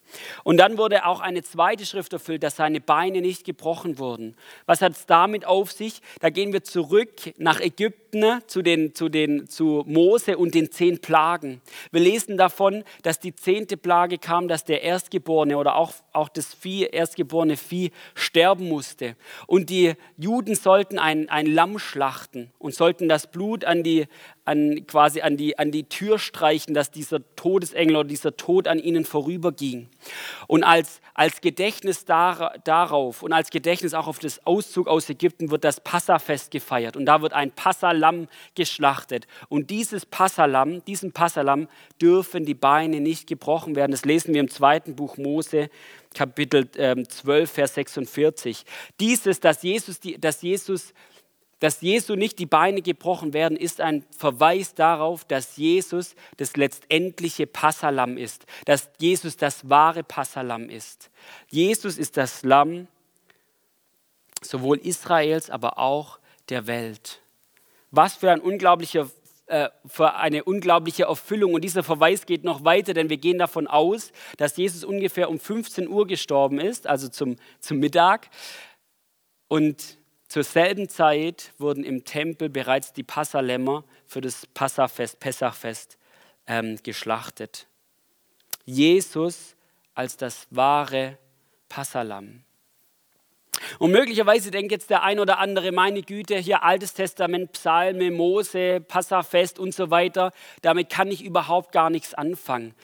Und 0.44 0.56
dann 0.56 0.78
wurde 0.78 1.04
auch 1.04 1.20
eine 1.20 1.42
zweite 1.42 1.84
Schrift 1.84 2.12
erfüllt, 2.14 2.42
dass 2.42 2.56
seine 2.56 2.80
Beine 2.80 3.20
nicht 3.20 3.44
gebrochen 3.44 3.98
wurden. 3.98 4.34
Was 4.64 4.80
hat 4.80 4.92
es 4.92 5.06
damit 5.06 5.44
auf 5.44 5.72
sich? 5.72 6.00
Da 6.20 6.30
gehen 6.30 6.52
wir 6.52 6.64
zurück 6.64 7.34
nach 7.36 7.60
Ägypten 7.60 8.40
zu, 8.46 8.62
den, 8.62 8.94
zu, 8.94 9.08
den, 9.08 9.48
zu 9.48 9.84
Mose 9.86 10.38
und 10.38 10.54
den 10.54 10.70
zehn 10.70 11.00
Plagen. 11.00 11.60
Wir 11.90 12.00
lesen 12.00 12.38
davon, 12.38 12.82
dass 13.02 13.20
die 13.20 13.34
zehnte 13.34 13.76
Plage 13.76 14.18
kam, 14.18 14.48
dass 14.48 14.64
der 14.64 14.82
Erstgeborene 14.82 15.58
oder 15.58 15.76
auch, 15.76 15.92
auch 16.12 16.30
das 16.30 16.54
Vieh, 16.54 16.84
erstgeborene 16.84 17.56
Vieh 17.56 17.90
sterben 18.14 18.68
musste. 18.68 19.16
Und 19.46 19.68
die 19.68 19.94
Juden 20.16 20.54
sollten 20.54 20.98
ein, 20.98 21.28
ein 21.28 21.46
Lamm 21.46 21.78
schlachten 21.78 22.52
und 22.58 22.74
sollten 22.74 23.08
das 23.08 23.26
Blut 23.34 23.64
an 23.64 23.82
die, 23.82 24.06
an, 24.44 24.86
quasi 24.86 25.20
an 25.20 25.36
die, 25.36 25.58
an 25.58 25.72
die 25.72 25.88
Tür 25.88 26.18
streichen, 26.18 26.72
dass 26.72 26.90
dieser 26.90 27.20
Todesengel 27.34 27.96
oder 27.96 28.08
dieser 28.08 28.36
Tod 28.36 28.68
an 28.68 28.78
ihnen 28.78 29.04
vorüberging. 29.04 29.88
Und 30.46 30.62
als, 30.62 31.00
als 31.14 31.40
Gedächtnis 31.40 32.04
dar, 32.04 32.54
darauf 32.64 33.22
und 33.22 33.32
als 33.32 33.50
Gedächtnis 33.50 33.92
auch 33.92 34.06
auf 34.06 34.20
das 34.20 34.46
Auszug 34.46 34.86
aus 34.86 35.10
Ägypten 35.10 35.50
wird 35.50 35.64
das 35.64 35.80
Passafest 35.80 36.52
gefeiert. 36.52 36.96
Und 36.96 37.06
da 37.06 37.22
wird 37.22 37.32
ein 37.32 37.50
Passalam 37.50 38.28
geschlachtet. 38.54 39.26
Und 39.48 39.70
dieses 39.70 40.06
Passalam, 40.06 40.84
diesem 40.84 41.12
Passalam 41.12 41.66
dürfen 42.00 42.44
die 42.44 42.54
Beine 42.54 43.00
nicht 43.00 43.26
gebrochen 43.26 43.74
werden. 43.74 43.90
Das 43.90 44.04
lesen 44.04 44.32
wir 44.32 44.40
im 44.40 44.48
zweiten 44.48 44.94
Buch 44.94 45.16
Mose, 45.16 45.70
Kapitel 46.14 46.70
12, 46.70 47.18
ähm, 47.28 47.46
Vers 47.46 47.74
46. 47.74 48.64
Dieses, 49.00 49.40
dass 49.40 49.64
Jesus, 49.64 49.98
dass 50.18 50.42
Jesus 50.42 50.94
dass 51.64 51.80
Jesu 51.80 52.14
nicht 52.14 52.38
die 52.38 52.44
Beine 52.44 52.82
gebrochen 52.82 53.32
werden, 53.32 53.56
ist 53.56 53.80
ein 53.80 54.04
Verweis 54.14 54.74
darauf, 54.74 55.24
dass 55.24 55.56
Jesus 55.56 56.14
das 56.36 56.58
letztendliche 56.58 57.46
Passalam 57.46 58.18
ist, 58.18 58.44
dass 58.66 58.90
Jesus 58.98 59.38
das 59.38 59.66
wahre 59.70 60.02
Passalam 60.02 60.68
ist. 60.68 61.08
Jesus 61.48 61.96
ist 61.96 62.18
das 62.18 62.42
Lamm 62.42 62.86
sowohl 64.42 64.76
Israels, 64.76 65.48
aber 65.48 65.78
auch 65.78 66.18
der 66.50 66.66
Welt. 66.66 67.22
Was 67.90 68.12
für, 68.12 68.30
ein 68.30 68.42
unglaublicher, 68.42 69.08
äh, 69.46 69.70
für 69.86 70.16
eine 70.16 70.44
unglaubliche 70.44 71.04
Erfüllung. 71.04 71.54
Und 71.54 71.64
dieser 71.64 71.82
Verweis 71.82 72.26
geht 72.26 72.44
noch 72.44 72.62
weiter, 72.66 72.92
denn 72.92 73.08
wir 73.08 73.16
gehen 73.16 73.38
davon 73.38 73.68
aus, 73.68 74.12
dass 74.36 74.58
Jesus 74.58 74.84
ungefähr 74.84 75.30
um 75.30 75.40
15 75.40 75.88
Uhr 75.88 76.06
gestorben 76.06 76.60
ist, 76.60 76.86
also 76.86 77.08
zum, 77.08 77.36
zum 77.58 77.78
Mittag. 77.78 78.28
Und 79.48 79.96
zur 80.34 80.42
selben 80.42 80.88
Zeit 80.88 81.52
wurden 81.58 81.84
im 81.84 82.04
Tempel 82.04 82.48
bereits 82.48 82.92
die 82.92 83.04
Passalämmer 83.04 83.84
für 84.04 84.20
das 84.20 84.48
Passafest, 84.48 85.20
Pessachfest 85.20 85.96
ähm, 86.48 86.76
geschlachtet. 86.82 87.68
Jesus 88.64 89.54
als 89.94 90.16
das 90.16 90.48
wahre 90.50 91.18
Passalam. 91.68 92.42
Und 93.78 93.92
möglicherweise 93.92 94.50
denkt 94.50 94.72
jetzt 94.72 94.90
der 94.90 95.04
ein 95.04 95.20
oder 95.20 95.38
andere, 95.38 95.70
meine 95.70 96.02
Güte, 96.02 96.36
hier 96.36 96.64
Altes 96.64 96.94
Testament, 96.94 97.52
Psalme, 97.52 98.10
Mose, 98.10 98.80
Passafest 98.80 99.60
und 99.60 99.72
so 99.72 99.92
weiter, 99.92 100.32
damit 100.62 100.90
kann 100.90 101.12
ich 101.12 101.22
überhaupt 101.22 101.70
gar 101.70 101.90
nichts 101.90 102.12
anfangen. 102.12 102.74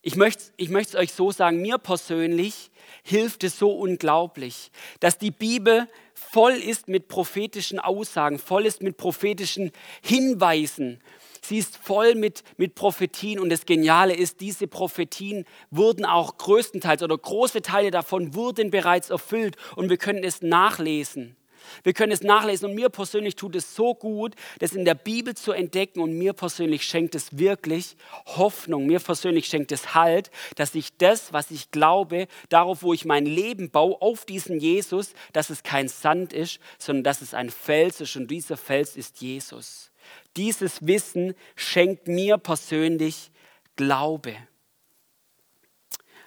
Ich 0.00 0.14
möchte, 0.14 0.44
ich 0.56 0.68
möchte 0.68 0.96
es 0.96 1.02
euch 1.02 1.12
so 1.12 1.32
sagen, 1.32 1.60
mir 1.60 1.78
persönlich 1.78 2.70
hilft 3.02 3.42
es 3.42 3.58
so 3.58 3.72
unglaublich, 3.72 4.70
dass 5.00 5.18
die 5.18 5.32
Bibel 5.32 5.88
voll 6.14 6.52
ist 6.52 6.88
mit 6.88 7.08
prophetischen 7.08 7.80
Aussagen, 7.80 8.38
voll 8.38 8.66
ist 8.66 8.82
mit 8.82 8.96
prophetischen 8.96 9.72
Hinweisen. 10.02 11.00
Sie 11.42 11.58
ist 11.58 11.76
voll 11.76 12.14
mit, 12.14 12.42
mit 12.58 12.74
Prophetien 12.74 13.40
und 13.40 13.48
das 13.48 13.64
Geniale 13.64 14.14
ist, 14.14 14.40
diese 14.40 14.66
Prophetien 14.66 15.46
wurden 15.70 16.04
auch 16.04 16.36
größtenteils 16.36 17.02
oder 17.02 17.16
große 17.16 17.62
Teile 17.62 17.90
davon 17.90 18.34
wurden 18.34 18.70
bereits 18.70 19.10
erfüllt 19.10 19.56
und 19.74 19.88
wir 19.88 19.96
können 19.96 20.24
es 20.24 20.42
nachlesen. 20.42 21.37
Wir 21.82 21.92
können 21.92 22.12
es 22.12 22.22
nachlesen 22.22 22.70
und 22.70 22.74
mir 22.74 22.88
persönlich 22.88 23.36
tut 23.36 23.56
es 23.56 23.74
so 23.74 23.94
gut, 23.94 24.34
das 24.58 24.72
in 24.72 24.84
der 24.84 24.94
Bibel 24.94 25.34
zu 25.34 25.52
entdecken 25.52 26.00
und 26.00 26.12
mir 26.16 26.32
persönlich 26.32 26.84
schenkt 26.84 27.14
es 27.14 27.38
wirklich 27.38 27.96
Hoffnung. 28.26 28.86
Mir 28.86 29.00
persönlich 29.00 29.46
schenkt 29.46 29.72
es 29.72 29.94
Halt, 29.94 30.30
dass 30.56 30.74
ich 30.74 30.96
das, 30.96 31.32
was 31.32 31.50
ich 31.50 31.70
glaube, 31.70 32.28
darauf, 32.48 32.82
wo 32.82 32.92
ich 32.92 33.04
mein 33.04 33.26
Leben 33.26 33.70
baue, 33.70 34.00
auf 34.00 34.24
diesen 34.24 34.60
Jesus, 34.60 35.14
dass 35.32 35.50
es 35.50 35.62
kein 35.62 35.88
Sand 35.88 36.32
ist, 36.32 36.60
sondern 36.78 37.04
dass 37.04 37.22
es 37.22 37.34
ein 37.34 37.50
Fels 37.50 38.00
ist 38.00 38.16
und 38.16 38.30
dieser 38.30 38.56
Fels 38.56 38.96
ist 38.96 39.20
Jesus. 39.20 39.90
Dieses 40.36 40.86
Wissen 40.86 41.34
schenkt 41.56 42.08
mir 42.08 42.38
persönlich 42.38 43.30
Glaube. 43.76 44.36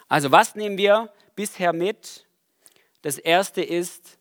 Also 0.07 0.31
was 0.31 0.55
nehmen 0.55 0.77
wir 0.77 1.11
bisher 1.35 1.73
mit? 1.73 2.25
Das 3.01 3.17
erste 3.17 3.61
ist, 3.61 4.17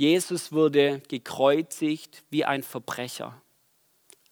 Jesus 0.00 0.50
wurde 0.50 1.02
gekreuzigt 1.08 2.24
wie 2.30 2.46
ein 2.46 2.62
Verbrecher. 2.62 3.42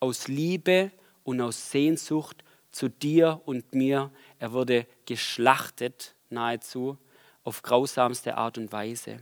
Aus 0.00 0.26
Liebe 0.26 0.90
und 1.24 1.42
aus 1.42 1.70
Sehnsucht 1.70 2.42
zu 2.70 2.88
dir 2.88 3.42
und 3.44 3.74
mir. 3.74 4.10
Er 4.38 4.54
wurde 4.54 4.86
geschlachtet 5.04 6.14
nahezu 6.30 6.96
auf 7.44 7.60
grausamste 7.60 8.38
Art 8.38 8.56
und 8.56 8.72
Weise. 8.72 9.18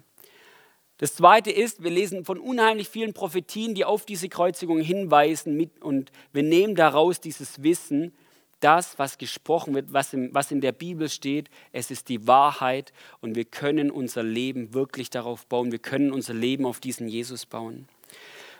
Das 0.98 1.16
zweite 1.16 1.50
ist, 1.50 1.82
wir 1.82 1.90
lesen 1.90 2.24
von 2.24 2.38
unheimlich 2.38 2.88
vielen 2.88 3.12
Prophetien, 3.12 3.74
die 3.74 3.85
auf 3.85 4.06
diese 4.06 4.28
Kreuzigung 4.28 4.78
hinweisen 4.78 5.68
und 5.80 6.12
wir 6.32 6.44
nehmen 6.44 6.76
daraus 6.76 7.20
dieses 7.20 7.64
Wissen, 7.64 8.14
das, 8.61 8.99
was 8.99 9.19
gesprochen 9.19 9.75
wird, 9.75 9.92
was, 9.92 10.12
im, 10.12 10.33
was 10.33 10.51
in 10.51 10.61
der 10.61 10.73
Bibel 10.73 11.09
steht, 11.09 11.51
es 11.73 11.90
ist 11.90 12.09
die 12.09 12.27
Wahrheit 12.27 12.92
und 13.21 13.35
wir 13.35 13.45
können 13.45 13.90
unser 13.90 14.23
Leben 14.23 14.73
wirklich 14.73 15.11
darauf 15.11 15.47
bauen. 15.47 15.73
Wir 15.73 15.79
können 15.79 16.12
unser 16.12 16.35
Leben 16.35 16.64
auf 16.64 16.81
diesen 16.81 17.09
Jesus 17.09 17.47
bauen. 17.47 17.88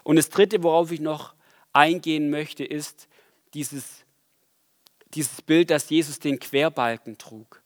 Und 0.03 0.17
das 0.17 0.29
Dritte, 0.29 0.63
worauf 0.63 0.93
ich 0.93 1.01
noch 1.01 1.35
eingehen 1.73 2.31
möchte, 2.31 2.65
ist 2.65 3.09
dieses, 3.55 4.05
dieses 5.15 5.43
Bild, 5.43 5.71
dass 5.71 5.89
Jesus 5.91 6.19
den 6.19 6.39
Querbalken 6.39 7.19
trug. 7.19 7.63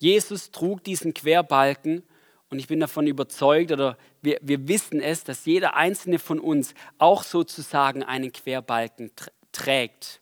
Jesus 0.00 0.50
trug 0.52 0.84
diesen 0.84 1.12
Querbalken 1.12 2.04
und 2.50 2.58
ich 2.58 2.68
bin 2.68 2.80
davon 2.80 3.06
überzeugt 3.06 3.72
oder 3.72 3.98
wir, 4.22 4.38
wir 4.40 4.68
wissen 4.68 5.00
es, 5.00 5.24
dass 5.24 5.44
jeder 5.44 5.74
einzelne 5.74 6.18
von 6.18 6.38
uns 6.38 6.72
auch 6.98 7.22
sozusagen 7.22 8.02
einen 8.02 8.32
Querbalken 8.32 9.10
trägt. 9.52 10.17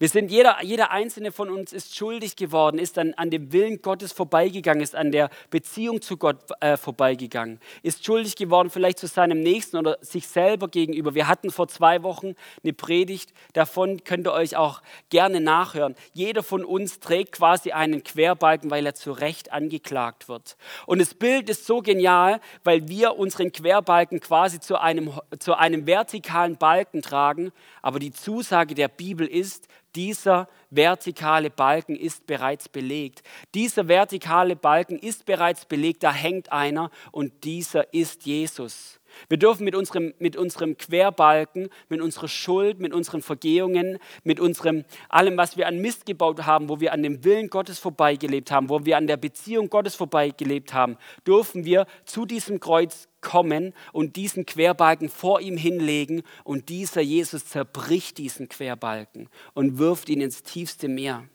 Wir 0.00 0.08
sind, 0.08 0.30
jeder, 0.30 0.56
jeder 0.62 0.92
einzelne 0.92 1.30
von 1.30 1.50
uns 1.50 1.74
ist 1.74 1.94
schuldig 1.94 2.34
geworden, 2.34 2.78
ist 2.78 2.96
an, 2.96 3.12
an 3.18 3.28
dem 3.28 3.52
Willen 3.52 3.82
Gottes 3.82 4.12
vorbeigegangen, 4.12 4.82
ist 4.82 4.96
an 4.96 5.12
der 5.12 5.28
Beziehung 5.50 6.00
zu 6.00 6.16
Gott 6.16 6.38
äh, 6.60 6.78
vorbeigegangen, 6.78 7.60
ist 7.82 8.02
schuldig 8.02 8.34
geworden 8.34 8.70
vielleicht 8.70 8.98
zu 8.98 9.06
seinem 9.06 9.40
Nächsten 9.40 9.76
oder 9.76 9.98
sich 10.00 10.26
selber 10.26 10.68
gegenüber. 10.68 11.14
Wir 11.14 11.28
hatten 11.28 11.50
vor 11.50 11.68
zwei 11.68 12.02
Wochen 12.02 12.34
eine 12.64 12.72
Predigt, 12.72 13.34
davon 13.52 14.02
könnt 14.02 14.26
ihr 14.26 14.32
euch 14.32 14.56
auch 14.56 14.80
gerne 15.10 15.38
nachhören. 15.38 15.94
Jeder 16.14 16.42
von 16.42 16.64
uns 16.64 17.00
trägt 17.00 17.32
quasi 17.32 17.72
einen 17.72 18.02
Querbalken, 18.02 18.70
weil 18.70 18.86
er 18.86 18.94
zu 18.94 19.12
Recht 19.12 19.52
angeklagt 19.52 20.30
wird. 20.30 20.56
Und 20.86 21.00
das 21.02 21.12
Bild 21.12 21.50
ist 21.50 21.66
so 21.66 21.82
genial, 21.82 22.40
weil 22.64 22.88
wir 22.88 23.18
unseren 23.18 23.52
Querbalken 23.52 24.20
quasi 24.20 24.60
zu 24.60 24.80
einem, 24.80 25.12
zu 25.38 25.58
einem 25.58 25.86
vertikalen 25.86 26.56
Balken 26.56 27.02
tragen, 27.02 27.52
aber 27.82 27.98
die 27.98 28.12
Zusage 28.12 28.74
der 28.74 28.88
Bibel 28.88 29.26
ist, 29.26 29.68
dieser 29.96 30.48
vertikale 30.70 31.50
Balken 31.50 31.96
ist 31.96 32.26
bereits 32.26 32.68
belegt. 32.68 33.22
Dieser 33.54 33.88
vertikale 33.88 34.56
Balken 34.56 34.98
ist 34.98 35.24
bereits 35.24 35.64
belegt, 35.64 36.02
da 36.02 36.12
hängt 36.12 36.52
einer 36.52 36.90
und 37.10 37.44
dieser 37.44 37.92
ist 37.92 38.26
Jesus. 38.26 38.99
Wir 39.28 39.38
dürfen 39.38 39.64
mit 39.64 39.74
unserem, 39.74 40.14
mit 40.18 40.36
unserem 40.36 40.76
Querbalken, 40.76 41.68
mit 41.88 42.00
unserer 42.00 42.28
Schuld, 42.28 42.80
mit 42.80 42.92
unseren 42.92 43.22
Vergehungen, 43.22 43.98
mit 44.24 44.40
unserem 44.40 44.84
allem, 45.08 45.36
was 45.36 45.56
wir 45.56 45.66
an 45.66 45.78
Mist 45.78 46.06
gebaut 46.06 46.46
haben, 46.46 46.68
wo 46.68 46.80
wir 46.80 46.92
an 46.92 47.02
dem 47.02 47.24
Willen 47.24 47.48
Gottes 47.48 47.78
vorbeigelebt 47.78 48.50
haben, 48.50 48.68
wo 48.68 48.84
wir 48.84 48.96
an 48.96 49.06
der 49.06 49.16
Beziehung 49.16 49.68
Gottes 49.70 49.94
vorbeigelebt 49.94 50.72
haben, 50.72 50.96
dürfen 51.26 51.64
wir 51.64 51.86
zu 52.04 52.26
diesem 52.26 52.60
Kreuz 52.60 53.08
kommen 53.20 53.74
und 53.92 54.16
diesen 54.16 54.46
Querbalken 54.46 55.08
vor 55.08 55.40
ihm 55.40 55.56
hinlegen 55.56 56.22
und 56.44 56.68
dieser 56.68 57.02
Jesus 57.02 57.46
zerbricht 57.46 58.18
diesen 58.18 58.48
Querbalken 58.48 59.28
und 59.54 59.78
wirft 59.78 60.08
ihn 60.08 60.20
ins 60.20 60.42
tiefste 60.42 60.88
Meer. 60.88 61.28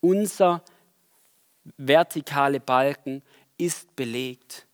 Unser 0.00 0.62
vertikale 1.76 2.60
Balken 2.60 3.22
ist 3.56 3.94
belegt. 3.96 4.67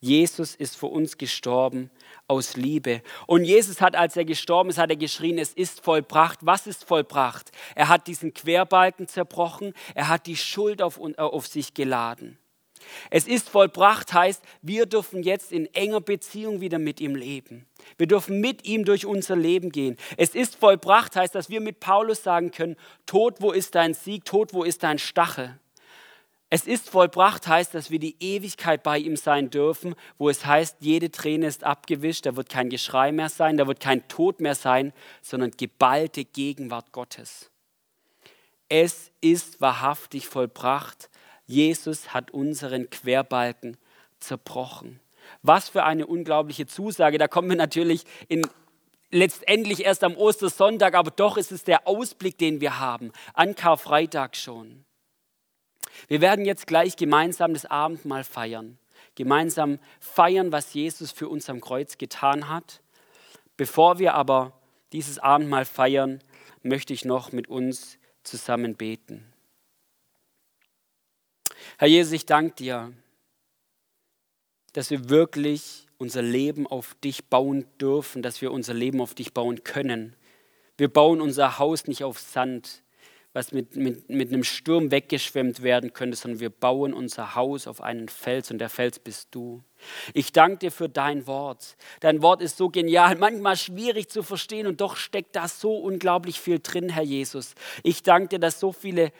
Jesus 0.00 0.54
ist 0.54 0.76
für 0.76 0.86
uns 0.86 1.18
gestorben 1.18 1.90
aus 2.28 2.56
Liebe. 2.56 3.02
Und 3.26 3.44
Jesus 3.44 3.80
hat, 3.80 3.96
als 3.96 4.16
er 4.16 4.24
gestorben 4.24 4.70
ist, 4.70 4.78
hat 4.78 4.90
er 4.90 4.96
geschrien, 4.96 5.38
es 5.38 5.52
ist 5.52 5.80
vollbracht. 5.80 6.38
Was 6.42 6.66
ist 6.66 6.84
vollbracht? 6.84 7.50
Er 7.74 7.88
hat 7.88 8.06
diesen 8.06 8.32
Querbalken 8.32 9.08
zerbrochen, 9.08 9.72
er 9.94 10.08
hat 10.08 10.26
die 10.26 10.36
Schuld 10.36 10.82
auf, 10.82 11.00
äh, 11.00 11.14
auf 11.16 11.48
sich 11.48 11.74
geladen. 11.74 12.38
Es 13.10 13.26
ist 13.26 13.48
vollbracht 13.48 14.12
heißt, 14.12 14.42
wir 14.62 14.86
dürfen 14.86 15.22
jetzt 15.22 15.52
in 15.52 15.66
enger 15.74 16.00
Beziehung 16.00 16.60
wieder 16.60 16.78
mit 16.78 17.00
ihm 17.00 17.16
leben. 17.16 17.66
Wir 17.96 18.06
dürfen 18.06 18.40
mit 18.40 18.66
ihm 18.66 18.84
durch 18.84 19.04
unser 19.04 19.34
Leben 19.34 19.70
gehen. 19.70 19.96
Es 20.16 20.34
ist 20.34 20.54
vollbracht 20.54 21.16
heißt, 21.16 21.34
dass 21.34 21.50
wir 21.50 21.60
mit 21.60 21.80
Paulus 21.80 22.22
sagen 22.22 22.52
können, 22.52 22.76
Tod, 23.06 23.40
wo 23.40 23.50
ist 23.50 23.74
dein 23.74 23.94
Sieg? 23.94 24.24
Tod, 24.24 24.52
wo 24.52 24.62
ist 24.62 24.82
dein 24.82 24.98
Stachel? 24.98 25.58
Es 26.50 26.66
ist 26.66 26.88
vollbracht 26.88 27.46
heißt, 27.46 27.74
dass 27.74 27.90
wir 27.90 27.98
die 27.98 28.16
Ewigkeit 28.20 28.82
bei 28.82 28.98
ihm 28.98 29.16
sein 29.16 29.50
dürfen, 29.50 29.94
wo 30.16 30.30
es 30.30 30.46
heißt, 30.46 30.78
jede 30.80 31.10
Träne 31.10 31.46
ist 31.46 31.62
abgewischt, 31.62 32.24
da 32.24 32.36
wird 32.36 32.48
kein 32.48 32.70
Geschrei 32.70 33.12
mehr 33.12 33.28
sein, 33.28 33.58
da 33.58 33.66
wird 33.66 33.80
kein 33.80 34.08
Tod 34.08 34.40
mehr 34.40 34.54
sein, 34.54 34.94
sondern 35.20 35.50
geballte 35.50 36.24
Gegenwart 36.24 36.92
Gottes. 36.92 37.50
Es 38.70 39.10
ist 39.20 39.60
wahrhaftig 39.60 40.26
vollbracht. 40.26 41.10
Jesus 41.46 42.12
hat 42.14 42.30
unseren 42.30 42.88
Querbalken 42.88 43.76
zerbrochen. 44.20 45.00
Was 45.42 45.68
für 45.68 45.84
eine 45.84 46.06
unglaubliche 46.06 46.66
Zusage. 46.66 47.18
Da 47.18 47.28
kommen 47.28 47.48
wir 47.50 47.56
natürlich 47.56 48.04
in, 48.28 48.46
letztendlich 49.10 49.84
erst 49.84 50.02
am 50.04 50.16
Ostersonntag, 50.16 50.94
aber 50.94 51.10
doch 51.10 51.36
ist 51.36 51.52
es 51.52 51.64
der 51.64 51.86
Ausblick, 51.86 52.38
den 52.38 52.60
wir 52.60 52.78
haben, 52.78 53.12
an 53.34 53.54
Karfreitag 53.54 54.36
schon. 54.36 54.84
Wir 56.06 56.20
werden 56.20 56.44
jetzt 56.44 56.66
gleich 56.66 56.96
gemeinsam 56.96 57.54
das 57.54 57.66
Abendmahl 57.66 58.24
feiern. 58.24 58.78
Gemeinsam 59.14 59.78
feiern, 59.98 60.52
was 60.52 60.74
Jesus 60.74 61.10
für 61.10 61.28
uns 61.28 61.50
am 61.50 61.60
Kreuz 61.60 61.98
getan 61.98 62.48
hat. 62.48 62.80
Bevor 63.56 63.98
wir 63.98 64.14
aber 64.14 64.52
dieses 64.92 65.18
Abendmahl 65.18 65.64
feiern, 65.64 66.22
möchte 66.62 66.92
ich 66.92 67.04
noch 67.04 67.32
mit 67.32 67.48
uns 67.48 67.98
zusammen 68.22 68.76
beten. 68.76 69.24
Herr 71.78 71.88
Jesus, 71.88 72.12
ich 72.12 72.26
danke 72.26 72.54
dir, 72.54 72.92
dass 74.72 74.90
wir 74.90 75.08
wirklich 75.08 75.86
unser 75.98 76.22
Leben 76.22 76.66
auf 76.66 76.94
dich 77.02 77.24
bauen 77.26 77.66
dürfen, 77.80 78.22
dass 78.22 78.40
wir 78.40 78.52
unser 78.52 78.74
Leben 78.74 79.00
auf 79.00 79.14
dich 79.14 79.34
bauen 79.34 79.64
können. 79.64 80.14
Wir 80.76 80.88
bauen 80.92 81.20
unser 81.20 81.58
Haus 81.58 81.86
nicht 81.86 82.04
auf 82.04 82.20
Sand, 82.20 82.82
was 83.32 83.52
mit, 83.52 83.76
mit, 83.76 84.08
mit 84.08 84.32
einem 84.32 84.42
Sturm 84.42 84.90
weggeschwemmt 84.90 85.62
werden 85.62 85.92
könnte, 85.92 86.16
sondern 86.16 86.40
wir 86.40 86.50
bauen 86.50 86.94
unser 86.94 87.34
Haus 87.34 87.66
auf 87.66 87.82
einen 87.82 88.08
Fels 88.08 88.50
und 88.50 88.58
der 88.58 88.70
Fels 88.70 88.98
bist 88.98 89.28
du. 89.32 89.62
Ich 90.14 90.32
danke 90.32 90.58
dir 90.58 90.72
für 90.72 90.88
dein 90.88 91.26
Wort. 91.26 91.76
Dein 92.00 92.22
Wort 92.22 92.40
ist 92.40 92.56
so 92.56 92.70
genial, 92.70 93.14
manchmal 93.18 93.56
schwierig 93.56 94.08
zu 94.08 94.22
verstehen 94.22 94.66
und 94.66 94.80
doch 94.80 94.96
steckt 94.96 95.36
da 95.36 95.46
so 95.46 95.76
unglaublich 95.76 96.40
viel 96.40 96.58
drin, 96.58 96.88
Herr 96.88 97.02
Jesus. 97.02 97.54
Ich 97.82 98.02
danke 98.02 98.28
dir, 98.28 98.38
dass 98.38 98.60
so 98.60 98.72
viele, 98.72 99.12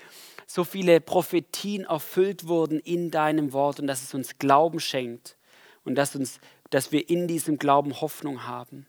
so 0.47 0.65
viele 0.65 1.01
Prophetien 1.01 1.85
erfüllt 1.85 2.49
wurden 2.49 2.81
in 2.81 3.11
deinem 3.11 3.53
Wort 3.53 3.79
und 3.79 3.87
dass 3.87 4.03
es 4.03 4.15
uns 4.15 4.39
Glauben 4.39 4.81
schenkt 4.81 5.37
und 5.85 5.97
dass, 5.97 6.17
uns, 6.17 6.41
dass 6.71 6.93
wir 6.93 7.09
in 7.11 7.29
diesem 7.29 7.59
Glauben 7.59 8.01
Hoffnung 8.01 8.47
haben. 8.47 8.87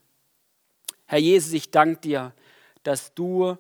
Herr 1.05 1.19
Jesus, 1.19 1.51
ich 1.53 1.71
danke 1.71 1.99
dir, 2.01 2.33
dass 2.83 3.13
du 3.13 3.57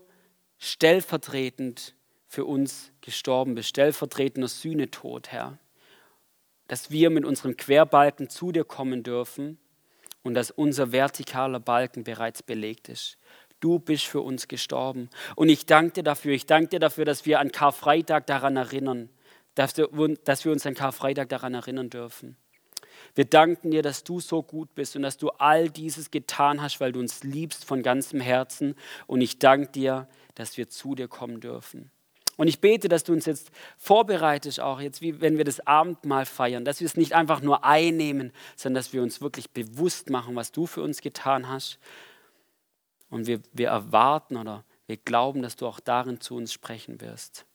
stellvertretend 0.59 1.95
für 2.27 2.45
uns 2.45 2.91
gestorben 3.01 3.55
bist, 3.55 3.69
stellvertretender 3.69 4.47
Sühnetod, 4.47 5.31
Herr. 5.31 5.57
Dass 6.67 6.91
wir 6.91 7.09
mit 7.09 7.25
unserem 7.25 7.57
Querbalken 7.57 8.29
zu 8.29 8.51
dir 8.51 8.63
kommen 8.63 9.01
dürfen 9.01 9.57
und 10.21 10.35
dass 10.35 10.51
unser 10.51 10.91
vertikaler 10.91 11.59
Balken 11.59 12.03
bereits 12.03 12.43
belegt 12.43 12.89
ist. 12.89 13.17
Du 13.59 13.79
bist 13.79 14.05
für 14.05 14.21
uns 14.21 14.47
gestorben. 14.47 15.09
Und 15.35 15.49
ich 15.49 15.65
danke 15.65 15.93
dir 15.93 16.03
dafür. 16.03 16.33
Ich 16.33 16.45
danke 16.45 16.69
dir 16.69 16.79
dafür, 16.79 17.05
dass 17.05 17.25
wir 17.25 17.39
an 17.39 17.51
Karfreitag 17.51 18.27
daran 18.27 18.55
erinnern, 18.55 19.09
dass 19.55 19.75
wir, 19.77 19.91
uns 19.91 20.65
an 20.65 20.75
Karfreitag 20.75 21.29
daran 21.29 21.55
erinnern 21.55 21.89
dürfen. 21.89 22.37
Wir 23.15 23.25
danken 23.25 23.71
dir, 23.71 23.81
dass 23.81 24.03
du 24.03 24.19
so 24.19 24.43
gut 24.43 24.75
bist 24.75 24.95
und 24.95 25.01
dass 25.01 25.17
du 25.17 25.29
all 25.29 25.69
dieses 25.69 26.11
getan 26.11 26.61
hast, 26.61 26.79
weil 26.79 26.91
du 26.91 26.99
uns 26.99 27.23
liebst 27.23 27.65
von 27.65 27.81
ganzem 27.81 28.21
Herzen. 28.21 28.75
Und 29.07 29.21
ich 29.21 29.39
danke 29.39 29.71
dir, 29.71 30.07
dass 30.39 30.57
wir 30.57 30.69
zu 30.69 30.95
dir 30.95 31.07
kommen 31.07 31.41
dürfen. 31.41 31.91
Und 32.37 32.47
ich 32.47 32.61
bete, 32.61 32.87
dass 32.87 33.03
du 33.03 33.11
uns 33.11 33.25
jetzt 33.25 33.51
vorbereitest, 33.77 34.61
auch 34.61 34.79
jetzt, 34.79 35.01
wie 35.01 35.19
wenn 35.19 35.37
wir 35.37 35.43
das 35.43 35.59
Abendmahl 35.67 36.25
feiern, 36.25 36.63
dass 36.63 36.79
wir 36.79 36.85
es 36.85 36.95
nicht 36.95 37.11
einfach 37.11 37.41
nur 37.41 37.65
einnehmen, 37.65 38.31
sondern 38.55 38.75
dass 38.75 38.93
wir 38.93 39.03
uns 39.03 39.19
wirklich 39.19 39.49
bewusst 39.49 40.09
machen, 40.09 40.37
was 40.37 40.53
du 40.53 40.65
für 40.65 40.81
uns 40.81 41.01
getan 41.01 41.49
hast. 41.49 41.79
Und 43.09 43.27
wir, 43.27 43.41
wir 43.51 43.67
erwarten 43.67 44.37
oder 44.37 44.63
wir 44.87 44.95
glauben, 44.95 45.41
dass 45.41 45.57
du 45.57 45.67
auch 45.67 45.81
darin 45.81 46.21
zu 46.21 46.37
uns 46.37 46.53
sprechen 46.53 47.01
wirst. 47.01 47.45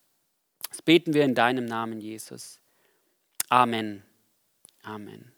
Das 0.68 0.82
beten 0.82 1.14
wir 1.14 1.24
in 1.24 1.34
deinem 1.34 1.64
Namen, 1.64 2.02
Jesus. 2.02 2.60
Amen. 3.48 4.02
Amen. 4.82 5.32